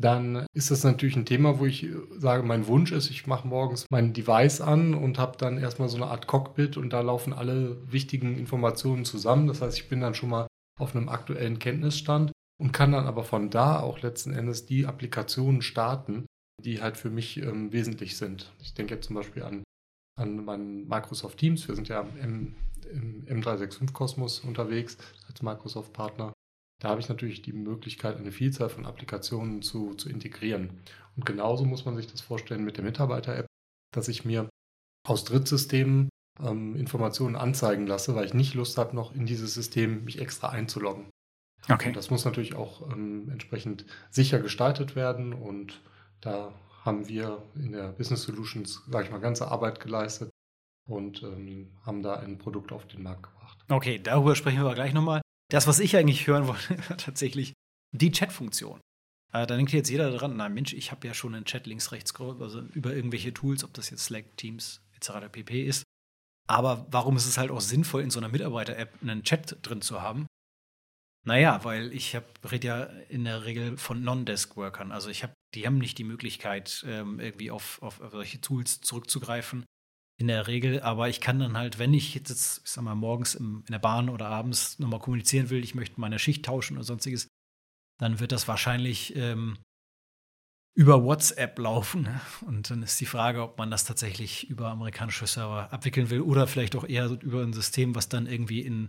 dann 0.00 0.46
ist 0.52 0.70
das 0.70 0.84
natürlich 0.84 1.16
ein 1.16 1.26
Thema, 1.26 1.58
wo 1.58 1.66
ich 1.66 1.84
äh, 1.84 1.96
sage, 2.18 2.44
mein 2.44 2.66
Wunsch 2.68 2.92
ist, 2.92 3.10
ich 3.10 3.26
mache 3.26 3.48
morgens 3.48 3.86
mein 3.90 4.12
Device 4.12 4.60
an 4.60 4.94
und 4.94 5.18
habe 5.18 5.36
dann 5.36 5.58
erstmal 5.58 5.88
so 5.88 5.96
eine 5.96 6.06
Art 6.06 6.28
Cockpit 6.28 6.76
und 6.76 6.92
da 6.92 7.00
laufen 7.00 7.32
alle 7.32 7.76
wichtigen 7.90 8.38
Informationen 8.38 9.04
zusammen. 9.04 9.48
Das 9.48 9.60
heißt, 9.60 9.76
ich 9.76 9.88
bin 9.88 10.00
dann 10.00 10.14
schon 10.14 10.30
mal 10.30 10.46
auf 10.78 10.94
einem 10.94 11.08
aktuellen 11.08 11.58
Kenntnisstand 11.58 12.30
und 12.60 12.72
kann 12.72 12.92
dann 12.92 13.06
aber 13.06 13.24
von 13.24 13.50
da 13.50 13.80
auch 13.80 14.00
letzten 14.00 14.32
Endes 14.32 14.66
die 14.66 14.86
Applikationen 14.86 15.62
starten, 15.62 16.26
die 16.62 16.80
halt 16.80 16.96
für 16.96 17.10
mich 17.10 17.38
ähm, 17.38 17.72
wesentlich 17.72 18.16
sind. 18.16 18.52
Ich 18.60 18.74
denke 18.74 18.94
jetzt 18.94 19.08
zum 19.08 19.16
Beispiel 19.16 19.42
an, 19.42 19.64
an 20.16 20.44
meinen 20.44 20.86
Microsoft 20.86 21.38
Teams. 21.38 21.66
Wir 21.66 21.74
sind 21.74 21.88
ja 21.88 22.06
im, 22.22 22.54
im 22.92 23.24
M365-Kosmos 23.26 24.40
unterwegs 24.40 24.96
als 25.28 25.42
Microsoft-Partner 25.42 26.32
da 26.80 26.90
habe 26.90 27.00
ich 27.00 27.08
natürlich 27.08 27.42
die 27.42 27.52
Möglichkeit, 27.52 28.16
eine 28.16 28.32
Vielzahl 28.32 28.68
von 28.68 28.86
Applikationen 28.86 29.62
zu, 29.62 29.94
zu 29.94 30.08
integrieren. 30.08 30.80
Und 31.16 31.26
genauso 31.26 31.64
muss 31.64 31.84
man 31.84 31.96
sich 31.96 32.06
das 32.06 32.20
vorstellen 32.20 32.64
mit 32.64 32.76
der 32.76 32.84
Mitarbeiter-App, 32.84 33.46
dass 33.92 34.08
ich 34.08 34.24
mir 34.24 34.48
aus 35.06 35.24
Drittsystemen 35.24 36.08
ähm, 36.40 36.76
Informationen 36.76 37.34
anzeigen 37.34 37.86
lasse, 37.86 38.14
weil 38.14 38.26
ich 38.26 38.34
nicht 38.34 38.54
Lust 38.54 38.78
habe, 38.78 38.94
noch 38.94 39.14
in 39.14 39.26
dieses 39.26 39.54
System 39.54 40.04
mich 40.04 40.20
extra 40.20 40.50
einzuloggen. 40.50 41.10
Okay. 41.68 41.88
Und 41.88 41.96
das 41.96 42.10
muss 42.10 42.24
natürlich 42.24 42.54
auch 42.54 42.88
ähm, 42.92 43.28
entsprechend 43.30 43.84
sicher 44.10 44.38
gestaltet 44.38 44.94
werden 44.94 45.32
und 45.32 45.80
da 46.20 46.52
haben 46.84 47.08
wir 47.08 47.42
in 47.56 47.72
der 47.72 47.88
Business 47.88 48.22
Solutions, 48.22 48.82
sage 48.88 49.06
ich 49.06 49.10
mal, 49.10 49.18
ganze 49.18 49.48
Arbeit 49.48 49.80
geleistet 49.80 50.30
und 50.88 51.22
ähm, 51.22 51.72
haben 51.84 52.02
da 52.02 52.14
ein 52.14 52.38
Produkt 52.38 52.72
auf 52.72 52.86
den 52.86 53.02
Markt 53.02 53.24
gebracht. 53.24 53.58
Okay, 53.68 54.00
darüber 54.02 54.34
sprechen 54.34 54.58
wir 54.58 54.64
aber 54.64 54.74
gleich 54.74 54.94
nochmal. 54.94 55.20
Das, 55.50 55.66
was 55.66 55.78
ich 55.78 55.96
eigentlich 55.96 56.26
hören 56.26 56.46
wollte, 56.46 56.78
war 56.88 56.96
tatsächlich 56.96 57.54
die 57.92 58.12
Chat-Funktion. 58.12 58.80
Äh, 59.32 59.46
da 59.46 59.56
denkt 59.56 59.72
jetzt 59.72 59.90
jeder 59.90 60.10
dran, 60.10 60.36
na 60.36 60.48
Mensch, 60.48 60.72
ich 60.72 60.90
habe 60.90 61.06
ja 61.06 61.14
schon 61.14 61.34
einen 61.34 61.44
Chat 61.44 61.66
links, 61.66 61.92
rechts, 61.92 62.14
also 62.18 62.60
über 62.60 62.94
irgendwelche 62.94 63.32
Tools, 63.32 63.64
ob 63.64 63.72
das 63.74 63.90
jetzt 63.90 64.04
Slack, 64.04 64.36
Teams 64.36 64.82
etc. 64.96 65.30
pp. 65.30 65.64
ist. 65.64 65.84
Aber 66.46 66.86
warum 66.90 67.16
ist 67.16 67.26
es 67.26 67.36
halt 67.36 67.50
auch 67.50 67.60
sinnvoll, 67.60 68.02
in 68.02 68.10
so 68.10 68.20
einer 68.20 68.28
Mitarbeiter-App 68.28 69.02
einen 69.02 69.22
Chat 69.22 69.58
drin 69.62 69.82
zu 69.82 70.00
haben? 70.00 70.26
Naja, 71.26 71.62
weil 71.64 71.92
ich 71.92 72.16
rede 72.50 72.66
ja 72.66 72.82
in 72.84 73.24
der 73.24 73.44
Regel 73.44 73.76
von 73.76 74.02
Non-Desk-Workern. 74.02 74.92
Also 74.92 75.10
ich 75.10 75.22
habe 75.22 75.34
die 75.54 75.66
haben 75.66 75.78
nicht 75.78 75.98
die 75.98 76.04
Möglichkeit, 76.04 76.84
ähm, 76.86 77.20
irgendwie 77.20 77.50
auf, 77.50 77.80
auf, 77.82 78.00
auf 78.00 78.12
solche 78.12 78.40
Tools 78.40 78.80
zurückzugreifen 78.80 79.64
in 80.18 80.28
der 80.28 80.46
Regel. 80.46 80.80
Aber 80.82 81.08
ich 81.08 81.20
kann 81.20 81.38
dann 81.38 81.56
halt, 81.56 81.78
wenn 81.78 81.94
ich 81.94 82.14
jetzt, 82.14 82.30
ich 82.64 82.70
sag 82.70 82.84
mal, 82.84 82.94
morgens 82.94 83.34
im, 83.34 83.62
in 83.66 83.72
der 83.72 83.78
Bahn 83.78 84.08
oder 84.08 84.28
abends 84.28 84.78
nochmal 84.78 85.00
kommunizieren 85.00 85.50
will, 85.50 85.62
ich 85.62 85.74
möchte 85.74 86.00
meine 86.00 86.18
Schicht 86.18 86.44
tauschen 86.44 86.76
oder 86.76 86.84
sonstiges, 86.84 87.28
dann 87.98 88.20
wird 88.20 88.32
das 88.32 88.48
wahrscheinlich 88.48 89.16
ähm, 89.16 89.58
über 90.76 91.02
WhatsApp 91.02 91.58
laufen. 91.58 92.02
Ne? 92.02 92.20
Und 92.46 92.70
dann 92.70 92.82
ist 92.82 93.00
die 93.00 93.06
Frage, 93.06 93.42
ob 93.42 93.58
man 93.58 93.70
das 93.70 93.84
tatsächlich 93.84 94.48
über 94.48 94.68
amerikanische 94.68 95.26
Server 95.26 95.72
abwickeln 95.72 96.10
will 96.10 96.20
oder 96.20 96.46
vielleicht 96.46 96.76
auch 96.76 96.84
eher 96.84 97.10
über 97.22 97.42
ein 97.42 97.52
System, 97.52 97.94
was 97.94 98.08
dann 98.08 98.26
irgendwie 98.26 98.60
in 98.60 98.88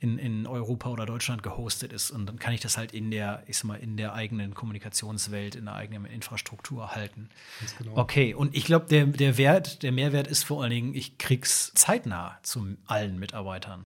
in, 0.00 0.18
in 0.18 0.46
Europa 0.46 0.90
oder 0.90 1.06
Deutschland 1.06 1.42
gehostet 1.42 1.92
ist. 1.92 2.10
Und 2.10 2.26
dann 2.26 2.38
kann 2.38 2.54
ich 2.54 2.60
das 2.60 2.76
halt 2.76 2.92
in 2.92 3.10
der, 3.10 3.42
ich 3.46 3.58
sag 3.58 3.64
mal, 3.64 3.76
in 3.76 3.96
der 3.96 4.14
eigenen 4.14 4.54
Kommunikationswelt, 4.54 5.56
in 5.56 5.64
der 5.64 5.74
eigenen 5.74 6.04
Infrastruktur 6.04 6.94
halten. 6.94 7.30
Genau. 7.78 7.96
Okay, 7.96 8.32
und 8.32 8.56
ich 8.56 8.64
glaube, 8.64 8.86
der, 8.86 9.06
der 9.06 9.36
Wert, 9.38 9.82
der 9.82 9.90
Mehrwert 9.90 10.28
ist 10.28 10.44
vor 10.44 10.62
allen 10.62 10.70
Dingen, 10.70 10.94
ich 10.94 11.18
krieg's 11.18 11.72
zeitnah 11.74 12.38
zu 12.42 12.76
allen 12.86 13.18
Mitarbeitern. 13.18 13.82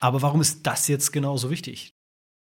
Aber 0.00 0.22
warum 0.22 0.40
ist 0.40 0.66
das 0.66 0.88
jetzt 0.88 1.12
genauso 1.12 1.50
wichtig? 1.50 1.94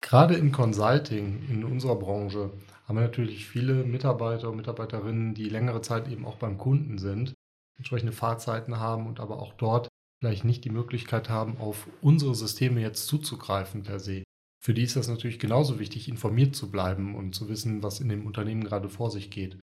Gerade 0.02 0.34
im 0.34 0.52
Consulting, 0.52 1.48
in 1.48 1.64
unserer 1.64 1.96
Branche, 1.96 2.52
haben 2.86 2.96
wir 2.96 3.02
natürlich 3.02 3.46
viele 3.46 3.84
Mitarbeiter 3.84 4.50
und 4.50 4.56
Mitarbeiterinnen, 4.56 5.34
die 5.34 5.48
längere 5.48 5.80
Zeit 5.82 6.08
eben 6.08 6.26
auch 6.26 6.36
beim 6.36 6.58
Kunden 6.58 6.98
sind, 6.98 7.34
entsprechende 7.78 8.12
Fahrzeiten 8.12 8.78
haben 8.78 9.06
und 9.06 9.20
aber 9.20 9.38
auch 9.38 9.54
dort 9.54 9.88
vielleicht 10.20 10.44
nicht 10.44 10.64
die 10.64 10.70
Möglichkeit 10.70 11.28
haben, 11.28 11.56
auf 11.58 11.88
unsere 12.02 12.34
Systeme 12.34 12.80
jetzt 12.80 13.06
zuzugreifen 13.06 13.82
per 13.82 13.98
se. 13.98 14.22
Für 14.62 14.74
die 14.74 14.82
ist 14.82 14.96
das 14.96 15.08
natürlich 15.08 15.38
genauso 15.38 15.78
wichtig, 15.78 16.08
informiert 16.08 16.54
zu 16.54 16.70
bleiben 16.70 17.14
und 17.14 17.34
zu 17.34 17.48
wissen, 17.48 17.82
was 17.82 18.00
in 18.00 18.10
dem 18.10 18.26
Unternehmen 18.26 18.62
gerade 18.62 18.90
vor 18.90 19.10
sich 19.10 19.30
geht. 19.30 19.58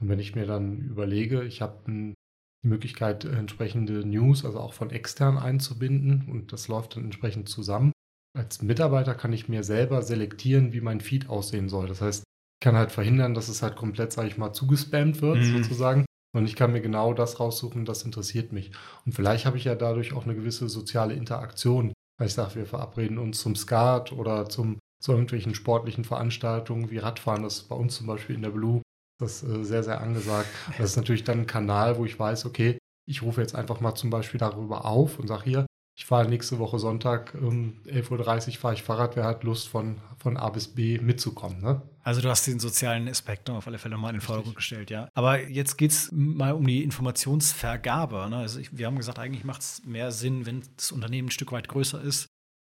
Und 0.00 0.08
wenn 0.08 0.20
ich 0.20 0.36
mir 0.36 0.46
dann 0.46 0.78
überlege, 0.78 1.42
ich 1.42 1.60
habe 1.60 1.82
die 1.86 2.14
Möglichkeit, 2.62 3.24
entsprechende 3.24 4.06
News, 4.06 4.44
also 4.44 4.60
auch 4.60 4.72
von 4.72 4.90
extern 4.90 5.38
einzubinden 5.38 6.28
und 6.30 6.52
das 6.52 6.68
läuft 6.68 6.96
dann 6.96 7.04
entsprechend 7.04 7.48
zusammen. 7.48 7.92
Als 8.36 8.62
Mitarbeiter 8.62 9.14
kann 9.14 9.32
ich 9.32 9.48
mir 9.48 9.64
selber 9.64 10.02
selektieren, 10.02 10.72
wie 10.72 10.80
mein 10.80 11.00
Feed 11.00 11.28
aussehen 11.28 11.68
soll. 11.68 11.88
Das 11.88 12.00
heißt, 12.00 12.22
ich 12.22 12.64
kann 12.64 12.76
halt 12.76 12.92
verhindern, 12.92 13.34
dass 13.34 13.48
es 13.48 13.62
halt 13.62 13.76
komplett, 13.76 14.12
sage 14.12 14.28
ich 14.28 14.38
mal, 14.38 14.52
zugespammt 14.52 15.20
wird, 15.20 15.38
mhm. 15.38 15.62
sozusagen. 15.62 16.05
Und 16.36 16.46
ich 16.46 16.54
kann 16.54 16.72
mir 16.72 16.80
genau 16.80 17.14
das 17.14 17.40
raussuchen, 17.40 17.84
das 17.84 18.02
interessiert 18.02 18.52
mich. 18.52 18.70
Und 19.04 19.12
vielleicht 19.12 19.46
habe 19.46 19.56
ich 19.56 19.64
ja 19.64 19.74
dadurch 19.74 20.12
auch 20.12 20.24
eine 20.24 20.34
gewisse 20.34 20.68
soziale 20.68 21.14
Interaktion, 21.14 21.92
weil 22.18 22.28
ich 22.28 22.34
sage, 22.34 22.56
wir 22.56 22.66
verabreden 22.66 23.18
uns 23.18 23.40
zum 23.40 23.56
Skat 23.56 24.12
oder 24.12 24.48
zum, 24.48 24.78
zu 25.02 25.12
irgendwelchen 25.12 25.54
sportlichen 25.54 26.04
Veranstaltungen 26.04 26.90
wie 26.90 26.98
Radfahren. 26.98 27.42
Das 27.42 27.58
ist 27.58 27.68
bei 27.68 27.76
uns 27.76 27.96
zum 27.96 28.06
Beispiel 28.06 28.36
in 28.36 28.42
der 28.42 28.50
Blue 28.50 28.82
das 29.18 29.42
ist 29.42 29.48
äh, 29.48 29.64
sehr, 29.64 29.82
sehr 29.82 30.00
angesagt. 30.00 30.48
Das 30.78 30.90
ist 30.90 30.96
natürlich 30.96 31.24
dann 31.24 31.40
ein 31.40 31.46
Kanal, 31.46 31.98
wo 31.98 32.04
ich 32.04 32.18
weiß, 32.18 32.46
okay, 32.46 32.78
ich 33.08 33.22
rufe 33.22 33.40
jetzt 33.40 33.54
einfach 33.54 33.80
mal 33.80 33.94
zum 33.94 34.10
Beispiel 34.10 34.38
darüber 34.38 34.84
auf 34.84 35.18
und 35.18 35.28
sage 35.28 35.44
hier, 35.44 35.66
ich 35.98 36.04
fahre 36.04 36.28
nächste 36.28 36.58
Woche 36.58 36.78
Sonntag 36.78 37.34
um 37.40 37.80
11.30 37.86 38.48
Uhr 38.48 38.54
fahre 38.58 38.74
ich 38.74 38.82
Fahrrad. 38.82 39.16
Wer 39.16 39.24
hat 39.24 39.44
Lust, 39.44 39.68
von, 39.68 39.98
von 40.18 40.36
A 40.36 40.50
bis 40.50 40.68
B 40.68 40.98
mitzukommen? 40.98 41.62
Ne? 41.62 41.80
Also 42.06 42.20
du 42.20 42.30
hast 42.30 42.46
den 42.46 42.60
sozialen 42.60 43.08
Aspekt 43.08 43.50
auf 43.50 43.66
alle 43.66 43.78
Fälle 43.78 43.98
mal 43.98 44.10
in 44.10 44.16
den 44.16 44.20
Vordergrund 44.20 44.54
gestellt, 44.54 44.90
ja. 44.90 45.08
Aber 45.14 45.48
jetzt 45.48 45.76
geht 45.76 45.90
es 45.90 46.12
mal 46.12 46.52
um 46.52 46.64
die 46.64 46.84
Informationsvergabe. 46.84 48.28
Ne? 48.30 48.36
Also 48.36 48.60
ich, 48.60 48.78
wir 48.78 48.86
haben 48.86 48.96
gesagt, 48.96 49.18
eigentlich 49.18 49.42
macht 49.42 49.62
es 49.62 49.84
mehr 49.84 50.12
Sinn, 50.12 50.46
wenn 50.46 50.62
das 50.76 50.92
Unternehmen 50.92 51.26
ein 51.26 51.32
Stück 51.32 51.50
weit 51.50 51.66
größer 51.66 52.00
ist. 52.00 52.28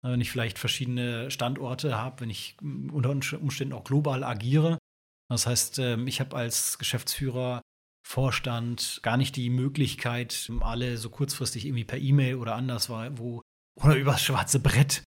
Wenn 0.02 0.20
ich 0.20 0.32
vielleicht 0.32 0.58
verschiedene 0.58 1.30
Standorte 1.30 1.96
habe, 1.96 2.22
wenn 2.22 2.30
ich 2.30 2.56
unter 2.60 3.10
Umständen 3.10 3.72
auch 3.72 3.84
global 3.84 4.24
agiere. 4.24 4.78
Das 5.28 5.46
heißt, 5.46 5.78
ähm, 5.78 6.08
ich 6.08 6.18
habe 6.18 6.34
als 6.34 6.78
Geschäftsführer 6.78 7.62
Vorstand 8.04 8.98
gar 9.02 9.16
nicht 9.16 9.36
die 9.36 9.50
Möglichkeit, 9.50 10.50
alle 10.58 10.96
so 10.96 11.08
kurzfristig 11.08 11.66
irgendwie 11.66 11.84
per 11.84 11.98
E-Mail 11.98 12.34
oder 12.34 12.56
anderswo 12.56 13.42
oder 13.76 13.94
übers 13.94 14.22
schwarze 14.24 14.58
Brett 14.58 15.04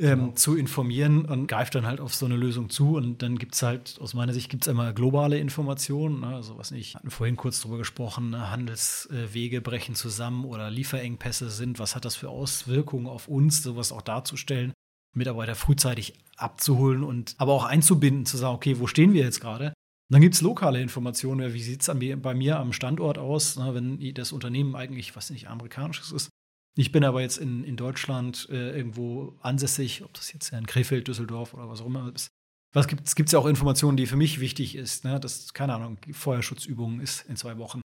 ähm, 0.00 0.18
genau. 0.18 0.32
zu 0.32 0.56
informieren 0.56 1.24
und 1.26 1.46
greift 1.46 1.74
dann 1.74 1.86
halt 1.86 2.00
auf 2.00 2.14
so 2.14 2.26
eine 2.26 2.36
Lösung 2.36 2.70
zu. 2.70 2.96
Und 2.96 3.22
dann 3.22 3.38
gibt 3.38 3.54
es 3.54 3.62
halt, 3.62 3.98
aus 4.00 4.14
meiner 4.14 4.32
Sicht, 4.32 4.50
gibt 4.50 4.64
es 4.64 4.68
einmal 4.68 4.94
globale 4.94 5.38
Informationen, 5.38 6.20
ne? 6.20 6.34
also 6.34 6.56
was 6.58 6.70
nicht, 6.70 6.94
hatten 6.94 7.10
vorhin 7.10 7.36
kurz 7.36 7.60
drüber 7.60 7.78
gesprochen, 7.78 8.30
ne? 8.30 8.50
Handelswege 8.50 9.60
brechen 9.60 9.94
zusammen 9.94 10.44
oder 10.44 10.70
Lieferengpässe 10.70 11.50
sind, 11.50 11.78
was 11.78 11.94
hat 11.94 12.04
das 12.04 12.16
für 12.16 12.30
Auswirkungen 12.30 13.06
auf 13.06 13.28
uns, 13.28 13.62
sowas 13.62 13.92
auch 13.92 14.02
darzustellen, 14.02 14.72
Mitarbeiter 15.14 15.54
frühzeitig 15.54 16.14
abzuholen 16.36 17.04
und 17.04 17.34
aber 17.38 17.52
auch 17.52 17.64
einzubinden, 17.64 18.24
zu 18.24 18.36
sagen, 18.36 18.54
okay, 18.54 18.78
wo 18.78 18.86
stehen 18.86 19.12
wir 19.12 19.22
jetzt 19.22 19.40
gerade? 19.40 19.74
dann 20.10 20.22
gibt 20.22 20.34
es 20.34 20.40
lokale 20.40 20.82
Informationen, 20.82 21.54
wie 21.54 21.62
sieht 21.62 21.82
es 21.82 22.20
bei 22.20 22.34
mir 22.34 22.58
am 22.58 22.72
Standort 22.72 23.16
aus, 23.16 23.56
ne, 23.56 23.74
wenn 23.74 24.14
das 24.14 24.32
Unternehmen 24.32 24.74
eigentlich, 24.74 25.14
was 25.14 25.30
nicht, 25.30 25.48
amerikanisches 25.48 26.10
ist. 26.10 26.30
Ich 26.76 26.92
bin 26.92 27.04
aber 27.04 27.20
jetzt 27.20 27.38
in, 27.38 27.64
in 27.64 27.76
Deutschland 27.76 28.48
äh, 28.50 28.76
irgendwo 28.76 29.36
ansässig, 29.40 30.02
ob 30.02 30.14
das 30.14 30.32
jetzt 30.32 30.52
in 30.52 30.66
Krefeld, 30.66 31.08
Düsseldorf 31.08 31.54
oder 31.54 31.68
was 31.68 31.80
auch 31.80 31.86
immer 31.86 32.12
ist. 32.14 32.30
Was 32.72 32.86
gibt 32.86 33.06
es 33.06 33.16
gibt 33.16 33.32
ja 33.32 33.38
auch 33.38 33.46
Informationen, 33.46 33.96
die 33.96 34.06
für 34.06 34.16
mich 34.16 34.38
wichtig 34.38 34.76
ist, 34.76 35.04
ne? 35.04 35.18
dass, 35.18 35.52
keine 35.52 35.74
Ahnung, 35.74 35.98
Feuerschutzübungen 36.12 37.00
ist 37.00 37.28
in 37.28 37.36
zwei 37.36 37.58
Wochen. 37.58 37.80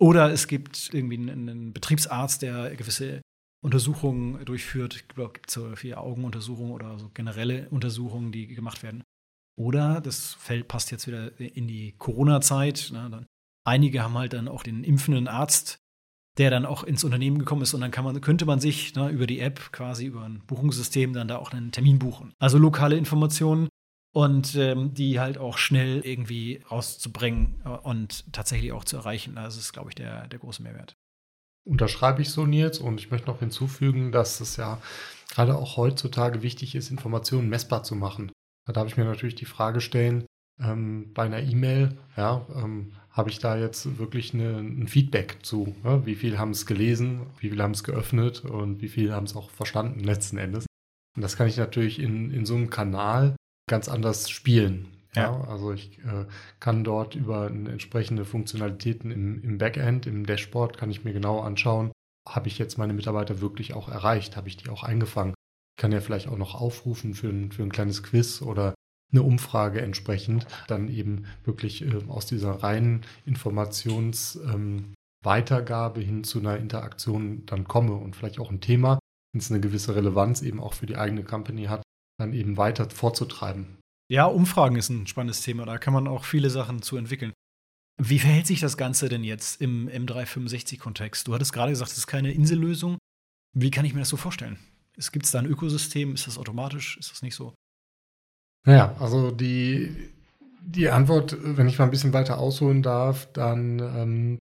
Oder 0.00 0.32
es 0.32 0.48
gibt 0.48 0.90
irgendwie 0.92 1.16
einen, 1.16 1.48
einen 1.48 1.72
Betriebsarzt, 1.72 2.42
der 2.42 2.74
gewisse 2.74 3.22
Untersuchungen 3.64 4.44
durchführt. 4.44 4.96
Ich 4.96 5.08
glaube, 5.08 5.30
es 5.30 5.34
gibt 5.34 5.50
so 5.50 5.76
vier 5.76 6.00
Augenuntersuchungen 6.00 6.72
oder 6.72 6.98
so 6.98 7.10
generelle 7.10 7.68
Untersuchungen, 7.70 8.32
die 8.32 8.48
gemacht 8.48 8.82
werden. 8.82 9.04
Oder 9.56 10.00
das 10.00 10.34
Feld 10.34 10.66
passt 10.66 10.90
jetzt 10.90 11.06
wieder 11.06 11.38
in 11.38 11.68
die 11.68 11.92
Corona-Zeit. 11.96 12.90
Ne, 12.92 13.24
einige 13.64 14.02
haben 14.02 14.18
halt 14.18 14.32
dann 14.32 14.48
auch 14.48 14.64
den 14.64 14.82
impfenden 14.82 15.28
Arzt, 15.28 15.78
der 16.38 16.50
dann 16.50 16.66
auch 16.66 16.82
ins 16.82 17.04
Unternehmen 17.04 17.38
gekommen 17.38 17.62
ist 17.62 17.74
und 17.74 17.80
dann 17.80 17.92
man, 18.04 18.20
könnte 18.20 18.44
man 18.44 18.60
sich 18.60 18.94
ne, 18.94 19.08
über 19.08 19.26
die 19.26 19.40
App 19.40 19.72
quasi 19.72 20.06
über 20.06 20.22
ein 20.22 20.42
Buchungssystem 20.46 21.12
dann 21.12 21.28
da 21.28 21.38
auch 21.38 21.52
einen 21.52 21.72
Termin 21.72 21.98
buchen. 21.98 22.32
Also 22.38 22.58
lokale 22.58 22.96
Informationen 22.96 23.68
und 24.12 24.54
ähm, 24.56 24.94
die 24.94 25.20
halt 25.20 25.38
auch 25.38 25.58
schnell 25.58 26.00
irgendwie 26.00 26.62
rauszubringen 26.70 27.62
und 27.82 28.32
tatsächlich 28.32 28.72
auch 28.72 28.84
zu 28.84 28.96
erreichen. 28.96 29.34
Das 29.36 29.56
ist, 29.56 29.72
glaube 29.72 29.90
ich, 29.90 29.94
der, 29.94 30.28
der 30.28 30.38
große 30.38 30.62
Mehrwert. 30.62 30.96
Unterschreibe 31.66 32.22
ich 32.22 32.30
so, 32.30 32.44
Nils, 32.44 32.78
und 32.78 33.00
ich 33.00 33.10
möchte 33.10 33.26
noch 33.26 33.38
hinzufügen, 33.38 34.12
dass 34.12 34.40
es 34.40 34.56
ja 34.56 34.80
gerade 35.30 35.56
auch 35.56 35.76
heutzutage 35.76 36.42
wichtig 36.42 36.74
ist, 36.74 36.90
Informationen 36.90 37.48
messbar 37.48 37.82
zu 37.82 37.96
machen. 37.96 38.30
Da 38.66 38.72
darf 38.72 38.86
ich 38.86 38.96
mir 38.96 39.04
natürlich 39.04 39.34
die 39.34 39.46
Frage 39.46 39.80
stellen, 39.80 40.26
ähm, 40.60 41.12
bei 41.14 41.24
einer 41.24 41.42
E-Mail, 41.42 41.98
ja, 42.16 42.46
ähm, 42.54 42.92
habe 43.14 43.30
ich 43.30 43.38
da 43.38 43.56
jetzt 43.56 43.98
wirklich 43.98 44.34
eine, 44.34 44.58
ein 44.58 44.88
Feedback 44.88 45.38
zu? 45.42 45.74
Ne? 45.82 46.04
Wie 46.04 46.16
viel 46.16 46.38
haben 46.38 46.50
es 46.50 46.66
gelesen, 46.66 47.22
wie 47.38 47.48
viel 47.50 47.62
haben 47.62 47.72
es 47.72 47.84
geöffnet 47.84 48.44
und 48.44 48.82
wie 48.82 48.88
viel 48.88 49.12
haben 49.12 49.24
es 49.24 49.36
auch 49.36 49.50
verstanden 49.50 50.00
letzten 50.00 50.36
Endes? 50.36 50.66
Und 51.16 51.22
das 51.22 51.36
kann 51.36 51.46
ich 51.46 51.56
natürlich 51.56 52.00
in, 52.00 52.32
in 52.32 52.44
so 52.44 52.56
einem 52.56 52.70
Kanal 52.70 53.36
ganz 53.70 53.88
anders 53.88 54.28
spielen. 54.28 54.88
Ja. 55.14 55.22
ja 55.22 55.44
also 55.48 55.72
ich 55.72 55.98
äh, 56.00 56.26
kann 56.58 56.82
dort 56.82 57.14
über 57.14 57.46
entsprechende 57.46 58.24
Funktionalitäten 58.24 59.10
im, 59.10 59.42
im 59.42 59.58
Backend, 59.58 60.06
im 60.06 60.26
Dashboard, 60.26 60.76
kann 60.76 60.90
ich 60.90 61.04
mir 61.04 61.12
genau 61.12 61.40
anschauen, 61.40 61.92
habe 62.28 62.48
ich 62.48 62.58
jetzt 62.58 62.78
meine 62.78 62.94
Mitarbeiter 62.94 63.40
wirklich 63.40 63.74
auch 63.74 63.88
erreicht, 63.88 64.36
habe 64.36 64.48
ich 64.48 64.56
die 64.56 64.68
auch 64.68 64.82
eingefangen 64.82 65.34
kann 65.76 65.92
ja 65.92 66.00
vielleicht 66.00 66.28
auch 66.28 66.38
noch 66.38 66.54
aufrufen 66.54 67.14
für 67.14 67.28
ein, 67.28 67.52
für 67.52 67.62
ein 67.62 67.72
kleines 67.72 68.02
Quiz 68.02 68.42
oder 68.42 68.74
eine 69.14 69.22
Umfrage 69.22 69.80
entsprechend, 69.80 70.46
dann 70.66 70.88
eben 70.88 71.24
wirklich 71.44 71.82
äh, 71.82 72.02
aus 72.08 72.26
dieser 72.26 72.62
reinen 72.62 73.02
Informationsweitergabe 73.24 76.00
ähm, 76.00 76.06
hin 76.06 76.24
zu 76.24 76.40
einer 76.40 76.58
Interaktion 76.58 77.46
dann 77.46 77.64
komme 77.64 77.94
und 77.94 78.16
vielleicht 78.16 78.40
auch 78.40 78.50
ein 78.50 78.60
Thema, 78.60 78.98
wenn 79.32 79.40
es 79.40 79.50
eine 79.50 79.60
gewisse 79.60 79.96
Relevanz 79.96 80.42
eben 80.42 80.60
auch 80.60 80.74
für 80.74 80.84
die 80.86 80.96
eigene 80.96 81.24
Company 81.24 81.64
hat, 81.64 81.82
dann 82.18 82.32
eben 82.32 82.56
weiter 82.56 82.88
vorzutreiben. 82.90 83.78
Ja, 84.10 84.26
Umfragen 84.26 84.76
ist 84.76 84.90
ein 84.90 85.06
spannendes 85.06 85.40
Thema, 85.40 85.64
da 85.64 85.78
kann 85.78 85.94
man 85.94 86.06
auch 86.06 86.24
viele 86.24 86.50
Sachen 86.50 86.82
zu 86.82 86.96
entwickeln. 86.96 87.32
Wie 87.96 88.18
verhält 88.18 88.48
sich 88.48 88.60
das 88.60 88.76
Ganze 88.76 89.08
denn 89.08 89.22
jetzt 89.22 89.60
im 89.60 89.88
M365-Kontext? 89.88 91.28
Du 91.28 91.34
hattest 91.34 91.52
gerade 91.52 91.70
gesagt, 91.70 91.92
es 91.92 91.98
ist 91.98 92.08
keine 92.08 92.32
Insellösung. 92.32 92.98
Wie 93.56 93.70
kann 93.70 93.84
ich 93.84 93.94
mir 93.94 94.00
das 94.00 94.08
so 94.08 94.16
vorstellen? 94.16 94.58
Gibt 95.12 95.26
es 95.26 95.30
da 95.30 95.38
ein 95.38 95.46
Ökosystem? 95.46 96.12
Ist 96.14 96.26
das 96.26 96.38
automatisch? 96.38 96.96
Ist 96.98 97.12
das 97.12 97.22
nicht 97.22 97.36
so? 97.36 97.54
Naja, 98.64 98.96
also 98.98 99.30
die, 99.30 100.10
die 100.60 100.88
Antwort, 100.88 101.36
wenn 101.40 101.68
ich 101.68 101.78
mal 101.78 101.84
ein 101.84 101.90
bisschen 101.90 102.12
weiter 102.12 102.38
ausholen 102.38 102.82
darf, 102.82 103.30
dann 103.32 103.78
ähm, 103.78 104.38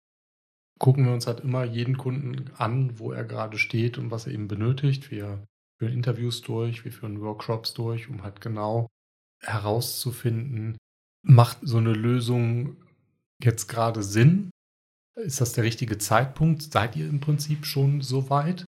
gucken 0.78 1.04
wir 1.04 1.12
uns 1.12 1.26
halt 1.26 1.40
immer 1.40 1.64
jeden 1.64 1.96
Kunden 1.96 2.50
an, 2.56 2.98
wo 2.98 3.12
er 3.12 3.24
gerade 3.24 3.58
steht 3.58 3.98
und 3.98 4.10
was 4.10 4.26
er 4.26 4.32
eben 4.32 4.48
benötigt. 4.48 5.10
Wir 5.10 5.42
führen 5.78 5.92
Interviews 5.92 6.40
durch, 6.42 6.84
wir 6.84 6.92
führen 6.92 7.20
Workshops 7.20 7.74
durch, 7.74 8.08
um 8.08 8.22
halt 8.22 8.40
genau 8.40 8.88
herauszufinden, 9.42 10.76
macht 11.22 11.58
so 11.62 11.78
eine 11.78 11.92
Lösung 11.92 12.76
jetzt 13.42 13.68
gerade 13.68 14.02
Sinn? 14.02 14.50
Ist 15.16 15.40
das 15.40 15.52
der 15.52 15.64
richtige 15.64 15.98
Zeitpunkt? 15.98 16.62
Seid 16.62 16.96
ihr 16.96 17.08
im 17.08 17.20
Prinzip 17.20 17.66
schon 17.66 18.00
so 18.00 18.30
weit? 18.30 18.64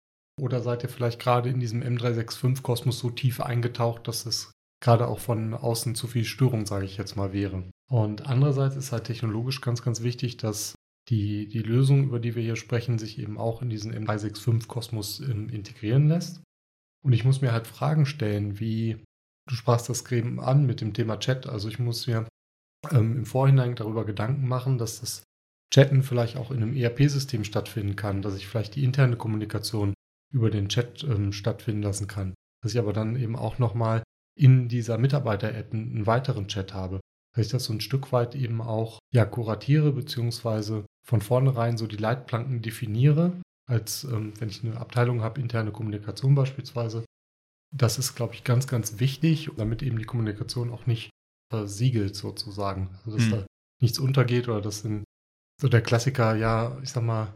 Oder 0.41 0.61
seid 0.61 0.83
ihr 0.83 0.89
vielleicht 0.89 1.19
gerade 1.19 1.49
in 1.49 1.59
diesem 1.59 1.83
M365-Kosmos 1.83 2.99
so 2.99 3.09
tief 3.09 3.39
eingetaucht, 3.39 4.07
dass 4.07 4.25
es 4.25 4.51
gerade 4.83 5.07
auch 5.07 5.19
von 5.19 5.53
außen 5.53 5.95
zu 5.95 6.07
viel 6.07 6.25
Störung, 6.25 6.65
sage 6.65 6.85
ich 6.85 6.97
jetzt 6.97 7.15
mal, 7.15 7.31
wäre. 7.31 7.63
Und 7.89 8.27
andererseits 8.27 8.75
ist 8.75 8.91
halt 8.91 9.05
technologisch 9.05 9.61
ganz, 9.61 9.81
ganz 9.81 10.03
wichtig, 10.03 10.37
dass 10.37 10.75
die, 11.09 11.47
die 11.47 11.61
Lösung, 11.61 12.03
über 12.03 12.19
die 12.19 12.35
wir 12.35 12.43
hier 12.43 12.57
sprechen, 12.57 12.99
sich 12.99 13.17
eben 13.17 13.37
auch 13.37 13.61
in 13.61 13.69
diesen 13.69 13.93
M365-Kosmos 13.93 15.21
ähm, 15.21 15.49
integrieren 15.49 16.09
lässt. 16.09 16.43
Und 17.03 17.13
ich 17.13 17.23
muss 17.23 17.41
mir 17.41 17.53
halt 17.53 17.65
Fragen 17.65 18.05
stellen, 18.05 18.59
wie 18.59 19.01
du 19.49 19.55
sprachst 19.55 19.89
das 19.89 20.09
eben 20.11 20.39
an 20.39 20.65
mit 20.65 20.81
dem 20.81 20.93
Thema 20.93 21.17
Chat. 21.17 21.47
Also 21.47 21.69
ich 21.69 21.79
muss 21.79 22.07
mir 22.07 22.27
ähm, 22.91 23.17
im 23.17 23.25
Vorhinein 23.25 23.75
darüber 23.75 24.05
Gedanken 24.05 24.47
machen, 24.47 24.77
dass 24.77 24.99
das 24.99 25.23
Chatten 25.73 26.03
vielleicht 26.03 26.35
auch 26.35 26.51
in 26.51 26.61
einem 26.61 26.75
ERP-System 26.75 27.45
stattfinden 27.45 27.95
kann, 27.95 28.21
dass 28.21 28.35
ich 28.35 28.47
vielleicht 28.47 28.75
die 28.75 28.83
interne 28.83 29.15
Kommunikation 29.15 29.93
über 30.33 30.49
den 30.49 30.67
Chat 30.67 31.03
ähm, 31.03 31.31
stattfinden 31.31 31.83
lassen 31.83 32.07
kann, 32.07 32.33
dass 32.61 32.73
ich 32.73 32.79
aber 32.79 32.91
dann 32.91 33.15
eben 33.15 33.35
auch 33.35 33.59
nochmal 33.59 34.03
in 34.35 34.67
dieser 34.67 34.97
Mitarbeiter-App 34.97 35.73
einen 35.73 36.05
weiteren 36.05 36.47
Chat 36.47 36.73
habe, 36.73 36.99
dass 37.35 37.45
ich 37.45 37.51
das 37.51 37.65
so 37.65 37.73
ein 37.73 37.81
Stück 37.81 38.11
weit 38.11 38.35
eben 38.35 38.61
auch 38.61 38.99
ja, 39.11 39.25
kuratiere, 39.25 39.91
beziehungsweise 39.91 40.85
von 41.05 41.21
vornherein 41.21 41.77
so 41.77 41.87
die 41.87 41.97
Leitplanken 41.97 42.61
definiere, 42.61 43.33
als 43.69 44.03
ähm, 44.05 44.33
wenn 44.39 44.49
ich 44.49 44.63
eine 44.63 44.77
Abteilung 44.77 45.21
habe, 45.21 45.41
interne 45.41 45.71
Kommunikation 45.71 46.35
beispielsweise. 46.35 47.05
Das 47.75 47.97
ist, 47.97 48.15
glaube 48.15 48.35
ich, 48.35 48.43
ganz, 48.43 48.67
ganz 48.67 48.99
wichtig, 48.99 49.49
damit 49.57 49.81
eben 49.81 49.97
die 49.97 50.05
Kommunikation 50.05 50.71
auch 50.71 50.85
nicht 50.85 51.09
versiegelt 51.51 52.15
sozusagen. 52.15 52.89
Also 53.05 53.17
dass 53.17 53.25
hm. 53.25 53.31
da 53.31 53.45
nichts 53.81 53.99
untergeht 53.99 54.47
oder 54.47 54.61
dass 54.61 54.85
in 54.85 55.03
so 55.59 55.67
der 55.69 55.81
Klassiker, 55.81 56.35
ja, 56.35 56.77
ich 56.81 56.89
sag 56.89 57.03
mal, 57.03 57.35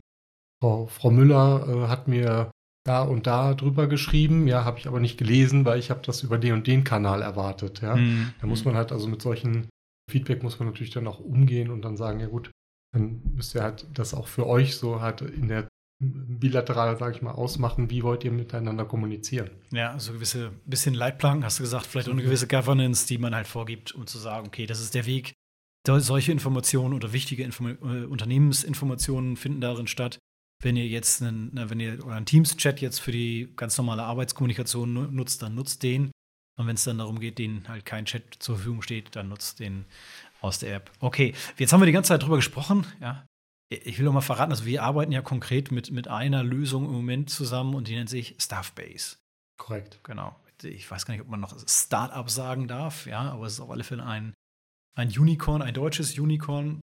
Frau, 0.62 0.88
Frau 0.88 1.12
Müller 1.12 1.68
äh, 1.68 1.88
hat 1.88 2.08
mir 2.08 2.52
da 2.88 3.02
und 3.02 3.28
da 3.28 3.54
drüber 3.54 3.88
geschrieben, 3.88 4.48
ja, 4.48 4.64
habe 4.64 4.80
ich 4.80 4.88
aber 4.88 5.00
nicht 5.00 5.18
gelesen, 5.18 5.66
weil 5.66 5.80
ich 5.80 5.90
habe 5.90 6.02
das 6.06 6.24
über 6.24 6.38
den 6.38 6.54
und 6.54 6.68
den 6.68 6.84
Kanal 6.84 7.22
erwartet, 7.22 7.82
ja. 7.82 7.96
Mhm. 7.96 8.34
Da 8.42 8.48
muss 8.48 8.66
man 8.66 8.76
halt 8.76 8.92
also 8.92 9.08
mit 9.08 9.22
solchen 9.22 9.68
Feedback 10.10 10.44
muss 10.44 10.60
man 10.60 10.70
natürlich 10.70 10.94
dann 10.94 11.08
auch 11.08 11.20
umgehen 11.20 11.70
und 11.70 11.82
dann 11.84 11.98
sagen, 11.98 12.20
ja 12.20 12.28
gut, 12.28 12.52
dann 12.94 13.22
müsst 13.36 13.56
ihr 13.56 13.64
halt 13.64 13.86
das 13.94 14.14
auch 14.14 14.28
für 14.28 14.48
euch 14.48 14.78
so 14.78 15.02
halt 15.02 15.22
in 15.22 15.48
der 15.48 15.68
bilateral, 16.00 16.98
sage 16.98 17.16
ich 17.16 17.22
mal, 17.22 17.32
ausmachen, 17.32 17.90
wie 17.90 18.04
wollt 18.04 18.24
ihr 18.24 18.32
miteinander 18.32 18.86
kommunizieren. 18.86 19.50
Ja, 19.72 19.94
also 19.94 20.14
gewisse 20.14 20.52
bisschen 20.66 20.94
Leitplanken, 20.94 21.44
hast 21.44 21.60
du 21.60 21.64
gesagt, 21.64 21.88
vielleicht 21.88 22.08
auch 22.08 22.14
eine 22.14 22.22
gewisse 22.22 22.48
Governance, 22.48 23.08
die 23.08 23.18
man 23.18 23.34
halt 23.34 23.48
vorgibt, 23.48 23.94
um 23.96 24.06
zu 24.06 24.20
sagen, 24.20 24.48
okay, 24.48 24.68
das 24.68 24.80
ist 24.80 24.94
der 24.94 25.06
Weg. 25.06 25.34
Solche 25.88 26.32
Informationen 26.34 26.94
oder 26.94 27.14
wichtige 27.14 27.44
Inform 27.44 27.78
äh, 27.82 28.06
Unternehmensinformationen 28.06 29.38
finden 29.38 29.62
darin 29.62 29.88
statt. 29.88 30.20
Wenn 30.62 30.76
ihr 30.76 30.88
jetzt 30.88 31.22
einen, 31.22 31.52
wenn 31.54 31.80
ihr 31.80 32.04
euren 32.04 32.26
Teams-Chat 32.26 32.82
jetzt 32.82 33.00
für 33.00 33.12
die 33.12 33.54
ganz 33.56 33.78
normale 33.78 34.04
Arbeitskommunikation 34.04 35.16
nutzt, 35.16 35.42
dann 35.42 35.56
nutzt 35.56 35.84
den. 35.84 36.12
Und 36.58 36.66
wenn 36.66 36.76
es 36.76 36.84
dann 36.84 36.98
darum 36.98 37.20
geht, 37.20 37.38
den 37.38 37.68
halt 37.68 37.86
kein 37.86 38.06
Chat 38.06 38.36
zur 38.40 38.56
Verfügung 38.56 38.82
steht, 38.82 39.16
dann 39.16 39.30
nutzt 39.30 39.60
den 39.60 39.86
aus 40.42 40.60
der 40.60 40.76
App. 40.76 40.92
Okay, 41.00 41.36
jetzt 41.58 41.72
haben 41.72 41.82
wir 41.82 41.86
die 41.86 41.92
ganze 41.92 42.10
Zeit 42.10 42.24
drüber 42.24 42.38
gesprochen, 42.38 42.86
ja. 43.00 43.26
Ich 43.70 43.98
will 43.98 44.06
noch 44.06 44.14
mal 44.14 44.22
verraten, 44.22 44.52
also 44.52 44.66
wir 44.66 44.82
arbeiten 44.82 45.12
ja 45.12 45.22
konkret 45.22 45.72
mit, 45.72 45.92
mit 45.92 46.08
einer 46.08 46.42
Lösung 46.42 46.86
im 46.86 46.94
Moment 46.94 47.30
zusammen 47.30 47.76
und 47.76 47.90
die 47.90 47.96
nennt 47.96 48.10
sich 48.10 48.36
Staffbase. 48.40 49.18
Korrekt. 49.58 50.00
Genau. 50.04 50.40
Ich 50.64 50.90
weiß 50.90 51.06
gar 51.06 51.14
nicht, 51.14 51.22
ob 51.22 51.28
man 51.28 51.42
noch 51.42 51.54
Startup 51.68 52.30
sagen 52.30 52.68
darf, 52.70 53.06
ja, 53.08 53.30
aber 53.30 53.46
es 53.46 53.54
ist 53.54 53.60
auf 53.60 53.70
alle 53.70 53.84
Fälle 53.84 54.06
ein, 54.06 54.34
ein 54.96 55.10
Unicorn, 55.10 55.62
ein 55.62 55.74
deutsches 55.74 56.18
Unicorn. 56.18 56.80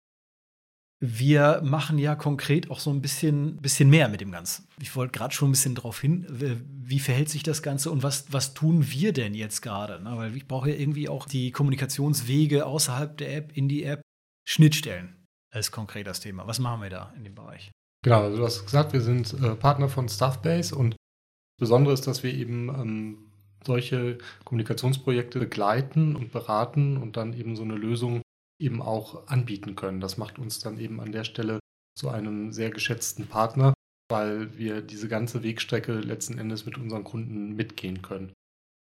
Wir 1.01 1.61
machen 1.63 1.99
ja 1.99 2.17
konkret 2.17 2.71
auch 2.71 2.81
so 2.81 2.91
ein 2.91 3.01
bisschen, 3.01 3.57
bisschen 3.59 3.89
mehr 3.89 4.09
mit 4.09 4.21
dem 4.21 4.33
Ganzen. 4.33 4.67
Ich 4.81 4.97
wollte 4.97 5.17
gerade 5.17 5.33
schon 5.33 5.49
ein 5.49 5.53
bisschen 5.53 5.77
darauf 5.77 6.01
hin, 6.01 6.27
wie 6.29 6.99
verhält 6.99 7.29
sich 7.29 7.45
das 7.45 7.63
Ganze 7.63 7.93
und 7.93 8.03
was, 8.03 8.33
was 8.33 8.53
tun 8.53 8.91
wir 8.91 9.13
denn 9.13 9.35
jetzt 9.35 9.61
gerade? 9.63 10.03
Ne? 10.03 10.17
Weil 10.17 10.37
ich 10.37 10.49
brauche 10.49 10.71
ja 10.71 10.77
irgendwie 10.77 11.09
auch 11.09 11.27
die 11.27 11.53
Kommunikationswege 11.53 12.67
außerhalb 12.67 13.17
der 13.17 13.37
App, 13.37 13.57
in 13.57 13.69
die 13.69 13.85
App, 13.85 14.03
Schnittstellen 14.49 15.15
als 15.53 15.71
konkretes 15.71 16.21
Thema. 16.21 16.47
Was 16.47 16.59
machen 16.59 16.83
wir 16.83 16.91
da 16.91 17.13
in 17.17 17.25
dem 17.25 17.35
Bereich? 17.35 17.71
Genau, 18.03 18.23
also 18.23 18.39
du 18.39 18.45
hast 18.45 18.65
gesagt, 18.65 18.93
wir 18.93 19.01
sind 19.01 19.35
äh, 19.35 19.55
Partner 19.55 19.89
von 19.89 20.09
Staffbase 20.09 20.75
und 20.75 20.93
das 20.93 21.69
Besondere 21.69 21.95
ist, 21.95 22.07
dass 22.07 22.23
wir 22.23 22.33
eben 22.33 22.69
ähm, 22.69 23.33
solche 23.65 24.19
Kommunikationsprojekte 24.45 25.39
begleiten 25.39 26.17
und 26.17 26.33
beraten 26.33 26.97
und 26.97 27.17
dann 27.17 27.35
eben 27.35 27.57
so 27.57 27.63
eine 27.63 27.75
Lösung 27.75 28.23
eben 28.59 28.83
auch 28.83 29.27
anbieten 29.29 29.75
können. 29.77 30.01
Das 30.01 30.19
macht 30.19 30.39
uns 30.39 30.59
dann 30.59 30.79
eben 30.79 31.01
an 31.01 31.13
der 31.13 31.25
Stelle 31.25 31.61
zu 31.97 32.09
einem 32.09 32.53
sehr 32.53 32.71
geschätzten 32.71 33.27
Partner, 33.27 33.75
weil 34.11 34.57
wir 34.57 34.83
diese 34.83 35.09
ganze 35.09 35.43
Wegstrecke 35.43 35.95
letzten 36.01 36.39
Endes 36.39 36.67
mit 36.67 36.79
unseren 36.79 37.05
Kunden 37.05 37.55
mitgehen 37.55 38.03
können. 38.03 38.33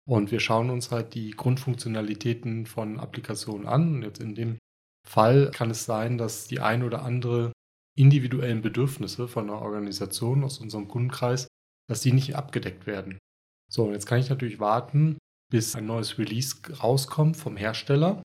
Und 0.08 0.30
wir 0.30 0.40
schauen 0.40 0.70
uns 0.70 0.90
halt 0.90 1.14
die 1.14 1.30
Grundfunktionalitäten 1.30 2.66
von 2.66 2.98
Applikationen 2.98 3.66
an. 3.66 3.96
Und 3.96 4.02
jetzt 4.02 4.20
in 4.20 4.34
dem 4.34 4.58
Fall 5.08 5.50
kann 5.52 5.70
es 5.70 5.84
sein, 5.84 6.18
dass 6.18 6.48
die 6.48 6.60
ein 6.60 6.82
oder 6.82 7.02
andere 7.02 7.52
individuellen 7.96 8.62
Bedürfnisse 8.62 9.28
von 9.28 9.50
einer 9.50 9.60
Organisation 9.60 10.44
aus 10.44 10.58
unserem 10.58 10.88
Kundenkreis, 10.88 11.46
dass 11.88 12.00
die 12.00 12.12
nicht 12.12 12.34
abgedeckt 12.34 12.86
werden. 12.86 13.18
So, 13.70 13.84
und 13.84 13.92
jetzt 13.92 14.06
kann 14.06 14.18
ich 14.18 14.30
natürlich 14.30 14.60
warten, 14.60 15.18
bis 15.50 15.76
ein 15.76 15.86
neues 15.86 16.18
Release 16.18 16.56
rauskommt 16.82 17.36
vom 17.36 17.56
Hersteller. 17.56 18.22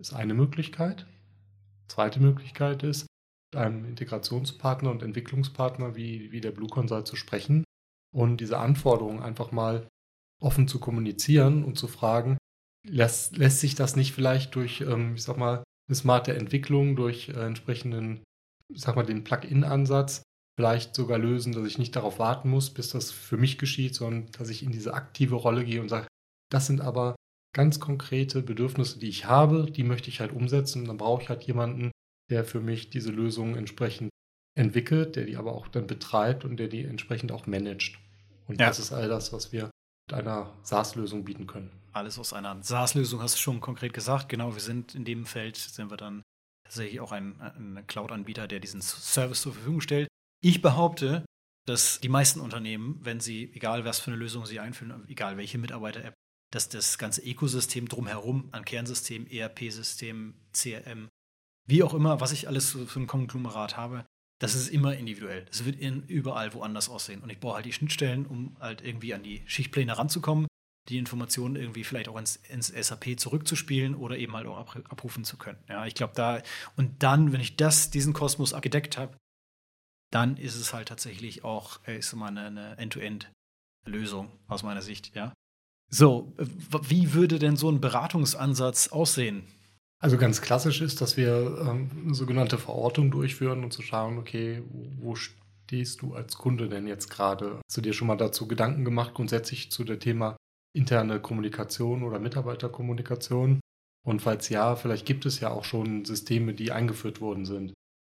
Ist 0.00 0.14
eine 0.14 0.34
Möglichkeit. 0.34 1.06
Zweite 1.88 2.20
Möglichkeit 2.20 2.82
ist, 2.82 3.06
mit 3.52 3.60
einem 3.60 3.84
Integrationspartner 3.84 4.90
und 4.90 5.02
Entwicklungspartner 5.02 5.96
wie, 5.96 6.30
wie 6.30 6.40
der 6.40 6.52
Blue 6.52 6.68
Consult 6.68 7.06
zu 7.06 7.16
sprechen 7.16 7.64
und 8.14 8.38
diese 8.38 8.58
Anforderungen 8.58 9.22
einfach 9.22 9.50
mal 9.50 9.88
offen 10.40 10.68
zu 10.68 10.78
kommunizieren 10.78 11.64
und 11.64 11.78
zu 11.78 11.88
fragen, 11.88 12.38
lässt, 12.86 13.36
lässt 13.36 13.60
sich 13.60 13.74
das 13.74 13.96
nicht 13.96 14.12
vielleicht 14.12 14.54
durch, 14.54 14.82
ähm, 14.82 15.14
ich 15.14 15.22
sag 15.22 15.36
mal, 15.36 15.64
eine 15.88 15.94
smarte 15.96 16.34
Entwicklung 16.36 16.94
durch 16.94 17.30
äh, 17.30 17.44
entsprechenden, 17.44 18.22
ich 18.72 18.80
sag 18.80 18.96
mal, 18.96 19.06
den 19.06 19.24
Plugin-Ansatz 19.24 20.22
vielleicht 20.56 20.94
sogar 20.94 21.18
lösen, 21.18 21.52
dass 21.52 21.66
ich 21.66 21.78
nicht 21.78 21.96
darauf 21.96 22.18
warten 22.18 22.50
muss, 22.50 22.70
bis 22.70 22.90
das 22.90 23.10
für 23.10 23.36
mich 23.36 23.58
geschieht, 23.58 23.94
sondern 23.94 24.30
dass 24.32 24.48
ich 24.48 24.62
in 24.62 24.72
diese 24.72 24.94
aktive 24.94 25.36
Rolle 25.36 25.64
gehe 25.64 25.80
und 25.80 25.88
sage, 25.88 26.08
das 26.50 26.66
sind 26.66 26.80
aber 26.80 27.16
ganz 27.58 27.80
konkrete 27.80 28.40
Bedürfnisse, 28.40 29.00
die 29.00 29.08
ich 29.08 29.24
habe, 29.24 29.68
die 29.68 29.82
möchte 29.82 30.10
ich 30.10 30.20
halt 30.20 30.32
umsetzen. 30.32 30.84
Dann 30.84 30.96
brauche 30.96 31.24
ich 31.24 31.28
halt 31.28 31.42
jemanden, 31.42 31.90
der 32.30 32.44
für 32.44 32.60
mich 32.60 32.88
diese 32.88 33.10
Lösungen 33.10 33.56
entsprechend 33.56 34.10
entwickelt, 34.56 35.16
der 35.16 35.24
die 35.24 35.36
aber 35.36 35.54
auch 35.54 35.66
dann 35.66 35.88
betreibt 35.88 36.44
und 36.44 36.56
der 36.58 36.68
die 36.68 36.84
entsprechend 36.84 37.32
auch 37.32 37.48
managt. 37.48 37.98
Und 38.46 38.60
ja. 38.60 38.68
das 38.68 38.78
ist 38.78 38.92
all 38.92 39.08
das, 39.08 39.32
was 39.32 39.50
wir 39.50 39.70
mit 40.08 40.20
einer 40.20 40.56
SaaS-Lösung 40.62 41.24
bieten 41.24 41.48
können. 41.48 41.72
Alles 41.92 42.16
aus 42.20 42.32
einer 42.32 42.62
SaaS-Lösung 42.62 43.20
hast 43.20 43.34
du 43.34 43.40
schon 43.40 43.60
konkret 43.60 43.92
gesagt. 43.92 44.28
Genau, 44.28 44.54
wir 44.54 44.60
sind 44.60 44.94
in 44.94 45.04
dem 45.04 45.26
Feld, 45.26 45.56
sind 45.56 45.90
wir 45.90 45.96
dann 45.96 46.22
tatsächlich 46.64 47.00
auch 47.00 47.10
ein, 47.10 47.40
ein 47.40 47.84
Cloud-Anbieter, 47.88 48.46
der 48.46 48.60
diesen 48.60 48.82
Service 48.82 49.42
zur 49.42 49.54
Verfügung 49.54 49.80
stellt. 49.80 50.06
Ich 50.44 50.62
behaupte, 50.62 51.24
dass 51.66 51.98
die 51.98 52.08
meisten 52.08 52.38
Unternehmen, 52.38 53.00
wenn 53.02 53.18
sie, 53.18 53.52
egal 53.52 53.84
was 53.84 53.98
für 53.98 54.12
eine 54.12 54.20
Lösung 54.20 54.46
sie 54.46 54.60
einführen, 54.60 55.04
egal 55.08 55.36
welche 55.36 55.58
Mitarbeiter-App, 55.58 56.14
dass 56.50 56.68
das 56.68 56.98
ganze 56.98 57.22
Ökosystem 57.22 57.88
drumherum 57.88 58.48
an 58.52 58.64
Kernsystem, 58.64 59.26
ERP-System, 59.26 60.34
CRM, 60.52 61.08
wie 61.66 61.82
auch 61.82 61.94
immer, 61.94 62.20
was 62.20 62.32
ich 62.32 62.48
alles 62.48 62.70
für 62.70 63.00
ein 63.00 63.06
Konglomerat 63.06 63.76
habe, 63.76 64.06
das 64.40 64.54
ist 64.54 64.68
immer 64.68 64.96
individuell. 64.96 65.44
Das 65.46 65.64
wird 65.64 65.78
in, 65.78 66.04
überall 66.04 66.54
woanders 66.54 66.88
aussehen. 66.88 67.22
Und 67.22 67.30
ich 67.30 67.40
brauche 67.40 67.56
halt 67.56 67.66
die 67.66 67.72
Schnittstellen, 67.72 68.24
um 68.24 68.56
halt 68.60 68.82
irgendwie 68.82 69.12
an 69.12 69.22
die 69.22 69.42
Schichtpläne 69.46 69.98
ranzukommen, 69.98 70.46
die 70.88 70.96
Informationen 70.96 71.56
irgendwie 71.56 71.84
vielleicht 71.84 72.08
auch 72.08 72.16
ins, 72.16 72.36
ins 72.36 72.68
SAP 72.68 73.18
zurückzuspielen 73.18 73.94
oder 73.94 74.16
eben 74.16 74.34
halt 74.34 74.46
auch 74.46 74.76
abrufen 74.76 75.24
zu 75.24 75.36
können. 75.36 75.58
Ja, 75.68 75.84
ich 75.86 75.94
glaube 75.94 76.14
da, 76.14 76.42
und 76.76 77.02
dann, 77.02 77.32
wenn 77.32 77.40
ich 77.40 77.56
das, 77.56 77.90
diesen 77.90 78.12
Kosmos 78.12 78.54
abgedeckt 78.54 78.96
habe, 78.96 79.16
dann 80.10 80.36
ist 80.38 80.54
es 80.54 80.72
halt 80.72 80.88
tatsächlich 80.88 81.44
auch, 81.44 81.84
ist 81.84 82.12
immer 82.12 82.28
eine, 82.28 82.46
eine 82.46 82.78
End-to-End-Lösung 82.78 84.30
aus 84.46 84.62
meiner 84.62 84.80
Sicht, 84.80 85.14
ja. 85.14 85.34
So, 85.90 86.32
wie 86.82 87.14
würde 87.14 87.38
denn 87.38 87.56
so 87.56 87.70
ein 87.70 87.80
Beratungsansatz 87.80 88.88
aussehen? 88.88 89.44
Also 90.00 90.16
ganz 90.16 90.40
klassisch 90.42 90.80
ist, 90.80 91.00
dass 91.00 91.16
wir 91.16 91.66
ähm, 91.66 91.90
eine 92.04 92.14
sogenannte 92.14 92.58
Verortung 92.58 93.10
durchführen 93.10 93.64
und 93.64 93.72
zu 93.72 93.82
schauen, 93.82 94.18
okay, 94.18 94.62
wo 94.70 95.16
stehst 95.16 96.02
du 96.02 96.14
als 96.14 96.36
Kunde 96.36 96.68
denn 96.68 96.86
jetzt 96.86 97.10
gerade? 97.10 97.60
Hast 97.66 97.76
du 97.76 97.80
dir 97.80 97.92
schon 97.92 98.06
mal 98.06 98.16
dazu 98.16 98.46
Gedanken 98.46 98.84
gemacht, 98.84 99.14
grundsätzlich 99.14 99.72
zu 99.72 99.82
dem 99.82 99.98
Thema 99.98 100.36
interne 100.72 101.20
Kommunikation 101.20 102.04
oder 102.04 102.20
Mitarbeiterkommunikation? 102.20 103.60
Und 104.06 104.22
falls 104.22 104.48
ja, 104.50 104.76
vielleicht 104.76 105.04
gibt 105.04 105.26
es 105.26 105.40
ja 105.40 105.50
auch 105.50 105.64
schon 105.64 106.04
Systeme, 106.04 106.54
die 106.54 106.70
eingeführt 106.70 107.20
worden 107.20 107.44
sind. 107.44 107.74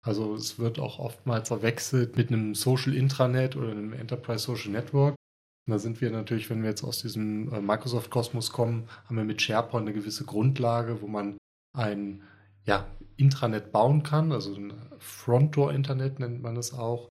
Also 0.05 0.34
es 0.34 0.60
wird 0.60 0.79
auch 0.79 0.99
oftmals 0.99 1.47
verwechselt 1.47 2.17
mit 2.17 2.29
einem 2.29 2.55
Social 2.55 2.93
Intranet 2.93 3.55
oder 3.55 3.71
einem 3.71 3.93
Enterprise 3.93 4.43
Social 4.43 4.71
Network. 4.71 5.15
Da 5.69 5.79
sind 5.79 6.01
wir 6.01 6.12
natürlich, 6.12 6.49
wenn 6.49 6.62
wir 6.63 6.69
jetzt 6.69 6.84
aus 6.84 7.01
diesem 7.01 7.51
äh, 7.53 7.62
Microsoft-Kosmos 7.62 8.51
kommen, 8.51 8.88
haben 9.05 9.17
wir 9.17 9.23
mit 9.23 9.41
SharePoint 9.41 9.88
eine 9.88 9.93
gewisse 9.93 10.25
Grundlage, 10.25 11.01
wo 11.01 11.08
man 11.08 11.38
ein 11.77 12.23
ja, 12.65 12.88
Intranet 13.17 13.71
bauen 13.71 14.03
kann, 14.03 14.32
also 14.32 14.53
ein 14.55 14.73
Front-Door-Internet 14.99 16.19
nennt 16.19 16.41
man 16.41 16.58
es 16.58 16.73
auch. 16.73 17.10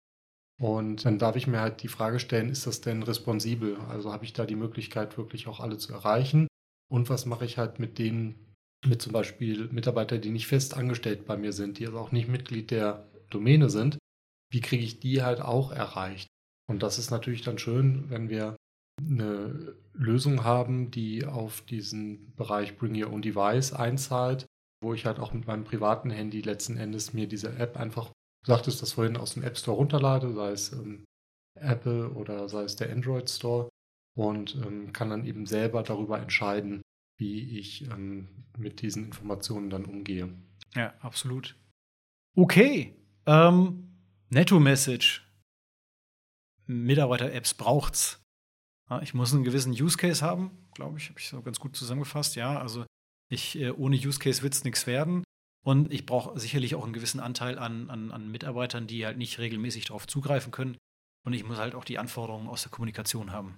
Und 0.60 1.04
dann 1.04 1.18
darf 1.18 1.36
ich 1.36 1.46
mir 1.46 1.60
halt 1.60 1.82
die 1.82 1.88
Frage 1.88 2.18
stellen, 2.18 2.48
ist 2.48 2.66
das 2.66 2.80
denn 2.80 3.02
responsibel? 3.02 3.76
Also 3.88 4.12
habe 4.12 4.24
ich 4.24 4.32
da 4.32 4.44
die 4.44 4.56
Möglichkeit, 4.56 5.16
wirklich 5.16 5.46
auch 5.46 5.60
alle 5.60 5.78
zu 5.78 5.92
erreichen? 5.92 6.48
Und 6.90 7.08
was 7.10 7.26
mache 7.26 7.44
ich 7.44 7.58
halt 7.58 7.78
mit 7.78 7.98
denen, 7.98 8.54
mit 8.84 9.00
zum 9.00 9.12
Beispiel 9.12 9.68
Mitarbeitern, 9.68 10.20
die 10.20 10.30
nicht 10.30 10.48
fest 10.48 10.76
angestellt 10.76 11.26
bei 11.26 11.36
mir 11.36 11.52
sind, 11.52 11.78
die 11.78 11.86
also 11.86 11.98
auch 11.98 12.12
nicht 12.12 12.28
Mitglied 12.28 12.70
der 12.70 13.06
Domäne 13.30 13.70
sind. 13.70 13.98
Wie 14.50 14.60
kriege 14.60 14.82
ich 14.82 14.98
die 14.98 15.22
halt 15.22 15.40
auch 15.40 15.70
erreicht? 15.70 16.28
Und 16.68 16.82
das 16.82 16.98
ist 16.98 17.10
natürlich 17.10 17.42
dann 17.42 17.58
schön, 17.58 18.10
wenn 18.10 18.28
wir 18.28 18.56
eine 19.00 19.76
Lösung 19.94 20.44
haben, 20.44 20.90
die 20.90 21.24
auf 21.24 21.60
diesen 21.62 22.34
Bereich 22.34 22.76
Bring 22.76 23.00
Your 23.00 23.12
Own 23.12 23.22
Device 23.22 23.72
einzahlt, 23.72 24.46
wo 24.82 24.94
ich 24.94 25.06
halt 25.06 25.18
auch 25.18 25.32
mit 25.32 25.46
meinem 25.46 25.64
privaten 25.64 26.10
Handy 26.10 26.40
letzten 26.40 26.76
Endes 26.76 27.12
mir 27.12 27.26
diese 27.26 27.56
App 27.56 27.76
einfach, 27.76 28.08
du 28.44 28.52
sagtest 28.52 28.82
das 28.82 28.92
vorhin, 28.92 29.16
aus 29.16 29.34
dem 29.34 29.44
App 29.44 29.56
Store 29.56 29.76
runterlade, 29.76 30.32
sei 30.32 30.50
es 30.50 30.72
ähm, 30.72 31.04
Apple 31.60 32.10
oder 32.10 32.48
sei 32.48 32.62
es 32.62 32.76
der 32.76 32.90
Android 32.90 33.28
Store 33.30 33.68
und 34.16 34.56
ähm, 34.56 34.92
kann 34.92 35.10
dann 35.10 35.24
eben 35.24 35.46
selber 35.46 35.82
darüber 35.82 36.20
entscheiden, 36.20 36.82
wie 37.18 37.58
ich 37.58 37.88
ähm, 37.90 38.28
mit 38.56 38.82
diesen 38.82 39.06
Informationen 39.06 39.70
dann 39.70 39.84
umgehe. 39.84 40.32
Ja, 40.74 40.94
absolut. 41.00 41.56
Okay. 42.36 42.94
Ähm, 43.26 43.88
Netto-Message. 44.30 45.27
Mitarbeiter-Apps 46.68 47.54
braucht's. 47.54 48.22
Ja, 48.88 49.02
ich 49.02 49.14
muss 49.14 49.34
einen 49.34 49.44
gewissen 49.44 49.72
Use 49.72 49.96
Case 49.96 50.24
haben, 50.24 50.50
glaube 50.74 50.98
ich, 50.98 51.08
habe 51.08 51.18
ich 51.18 51.28
so 51.28 51.42
ganz 51.42 51.60
gut 51.60 51.76
zusammengefasst. 51.76 52.36
Ja, 52.36 52.58
also 52.58 52.86
ich, 53.30 53.58
äh, 53.58 53.70
ohne 53.70 53.96
Use 53.96 54.18
Case 54.18 54.42
wird 54.42 54.54
es 54.54 54.64
nichts 54.64 54.86
werden. 54.86 55.24
Und 55.64 55.92
ich 55.92 56.06
brauche 56.06 56.38
sicherlich 56.38 56.74
auch 56.74 56.84
einen 56.84 56.92
gewissen 56.92 57.20
Anteil 57.20 57.58
an, 57.58 57.90
an, 57.90 58.10
an 58.10 58.30
Mitarbeitern, 58.30 58.86
die 58.86 59.04
halt 59.04 59.18
nicht 59.18 59.38
regelmäßig 59.38 59.86
darauf 59.86 60.06
zugreifen 60.06 60.50
können. 60.52 60.76
Und 61.26 61.34
ich 61.34 61.44
muss 61.44 61.58
halt 61.58 61.74
auch 61.74 61.84
die 61.84 61.98
Anforderungen 61.98 62.48
aus 62.48 62.62
der 62.62 62.70
Kommunikation 62.70 63.32
haben. 63.32 63.56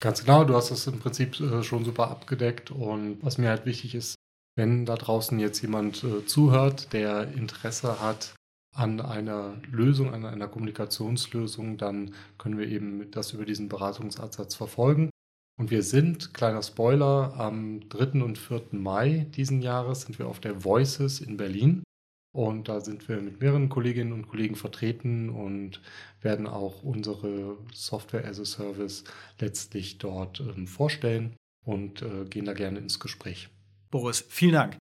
Ganz 0.00 0.20
genau, 0.20 0.44
du 0.44 0.54
hast 0.54 0.70
das 0.70 0.86
im 0.86 1.00
Prinzip 1.00 1.40
äh, 1.40 1.62
schon 1.62 1.84
super 1.84 2.10
abgedeckt. 2.10 2.70
Und 2.70 3.22
was 3.24 3.38
mir 3.38 3.48
halt 3.48 3.66
wichtig 3.66 3.94
ist, 3.94 4.14
wenn 4.56 4.86
da 4.86 4.94
draußen 4.94 5.38
jetzt 5.40 5.60
jemand 5.62 6.04
äh, 6.04 6.24
zuhört, 6.26 6.92
der 6.92 7.32
Interesse 7.32 8.00
hat 8.00 8.34
an 8.76 9.00
einer 9.00 9.56
Lösung, 9.70 10.12
an 10.12 10.26
einer 10.26 10.48
Kommunikationslösung, 10.48 11.78
dann 11.78 12.14
können 12.38 12.58
wir 12.58 12.68
eben 12.68 13.10
das 13.10 13.32
über 13.32 13.44
diesen 13.44 13.68
Beratungsansatz 13.68 14.54
verfolgen. 14.54 15.10
Und 15.58 15.70
wir 15.70 15.82
sind, 15.82 16.34
kleiner 16.34 16.62
Spoiler, 16.62 17.34
am 17.38 17.88
3. 17.88 18.22
und 18.22 18.36
4. 18.36 18.66
Mai 18.72 19.26
diesen 19.34 19.62
Jahres 19.62 20.02
sind 20.02 20.18
wir 20.18 20.28
auf 20.28 20.40
der 20.40 20.64
Voices 20.64 21.20
in 21.20 21.38
Berlin. 21.38 21.82
Und 22.34 22.68
da 22.68 22.80
sind 22.80 23.08
wir 23.08 23.22
mit 23.22 23.40
mehreren 23.40 23.70
Kolleginnen 23.70 24.12
und 24.12 24.28
Kollegen 24.28 24.56
vertreten 24.56 25.30
und 25.30 25.80
werden 26.20 26.46
auch 26.46 26.82
unsere 26.82 27.56
Software 27.72 28.26
as 28.26 28.38
a 28.38 28.44
Service 28.44 29.04
letztlich 29.40 29.96
dort 29.96 30.40
ähm, 30.40 30.66
vorstellen 30.66 31.34
und 31.64 32.02
äh, 32.02 32.26
gehen 32.26 32.44
da 32.44 32.52
gerne 32.52 32.78
ins 32.78 33.00
Gespräch. 33.00 33.48
Boris, 33.90 34.22
vielen 34.28 34.52
Dank. 34.52 34.76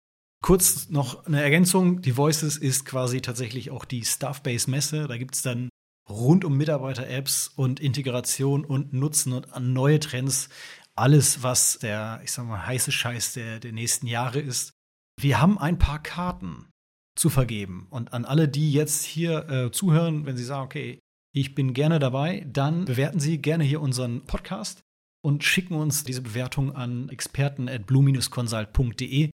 Kurz 0.42 0.90
noch 0.90 1.24
eine 1.26 1.40
Ergänzung. 1.40 2.02
Die 2.02 2.16
Voices 2.16 2.56
ist 2.56 2.84
quasi 2.84 3.20
tatsächlich 3.20 3.70
auch 3.70 3.84
die 3.84 4.04
Staff-Base-Messe. 4.04 5.06
Da 5.06 5.16
gibt 5.16 5.36
es 5.36 5.42
dann 5.42 5.68
rund 6.10 6.44
um 6.44 6.56
Mitarbeiter-Apps 6.56 7.48
und 7.54 7.78
Integration 7.78 8.64
und 8.64 8.92
Nutzen 8.92 9.32
und 9.32 9.72
neue 9.72 10.00
Trends. 10.00 10.48
Alles, 10.96 11.44
was 11.44 11.78
der, 11.78 12.20
ich 12.24 12.32
sag 12.32 12.46
mal, 12.46 12.66
heiße 12.66 12.90
Scheiß 12.90 13.34
der, 13.34 13.60
der 13.60 13.72
nächsten 13.72 14.08
Jahre 14.08 14.40
ist. 14.40 14.72
Wir 15.18 15.40
haben 15.40 15.58
ein 15.58 15.78
paar 15.78 16.02
Karten 16.02 16.66
zu 17.16 17.30
vergeben. 17.30 17.86
Und 17.90 18.12
an 18.12 18.24
alle, 18.24 18.48
die 18.48 18.72
jetzt 18.72 19.04
hier 19.04 19.48
äh, 19.48 19.70
zuhören, 19.70 20.26
wenn 20.26 20.36
sie 20.36 20.44
sagen, 20.44 20.64
okay, 20.64 20.98
ich 21.34 21.54
bin 21.54 21.72
gerne 21.72 21.98
dabei, 21.98 22.46
dann 22.50 22.84
bewerten 22.84 23.20
Sie 23.20 23.38
gerne 23.38 23.64
hier 23.64 23.80
unseren 23.80 24.26
Podcast 24.26 24.82
und 25.24 25.44
schicken 25.44 25.76
uns 25.76 26.04
diese 26.04 26.20
Bewertung 26.20 26.74
an 26.74 27.08
experten 27.08 27.68
at 27.68 27.86
blue-consult.de. 27.86 29.30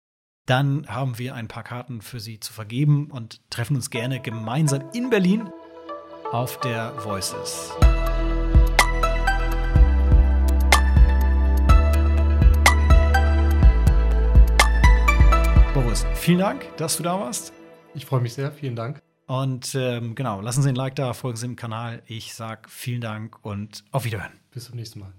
Dann 0.48 0.88
haben 0.88 1.20
wir 1.20 1.36
ein 1.36 1.50
paar 1.50 1.64
Karten 1.64 2.02
für 2.02 2.22
Sie 2.22 2.40
zu 2.40 2.54
vergeben 2.54 3.12
und 3.12 3.42
treffen 3.50 3.76
uns 3.76 3.90
gerne 3.90 4.22
gemeinsam 4.22 4.82
in 4.94 5.10
Berlin 5.10 5.50
auf 6.32 6.58
der 6.62 6.94
Voices. 7.04 7.74
Boris, 15.74 16.06
vielen 16.16 16.40
Dank, 16.40 16.78
dass 16.78 16.96
du 16.96 17.04
da 17.04 17.20
warst. 17.20 17.52
Ich 17.94 18.06
freue 18.06 18.22
mich 18.22 18.34
sehr, 18.34 18.54
vielen 18.54 18.78
Dank. 18.78 19.02
Und 19.26 19.76
ähm, 19.76 20.16
genau, 20.16 20.40
lassen 20.40 20.64
Sie 20.64 20.70
ein 20.70 20.76
Like 20.76 20.96
da, 20.96 21.12
folgen 21.12 21.36
Sie 21.36 21.46
dem 21.46 21.58
Kanal. 21.58 22.02
Ich 22.08 22.34
sage 22.34 22.70
vielen 22.70 23.02
Dank 23.02 23.44
und 23.44 23.84
auf 23.92 24.06
Wiederhören. 24.06 24.32
Bis 24.52 24.64
zum 24.64 24.78
nächsten 24.78 25.02
Mal. 25.02 25.14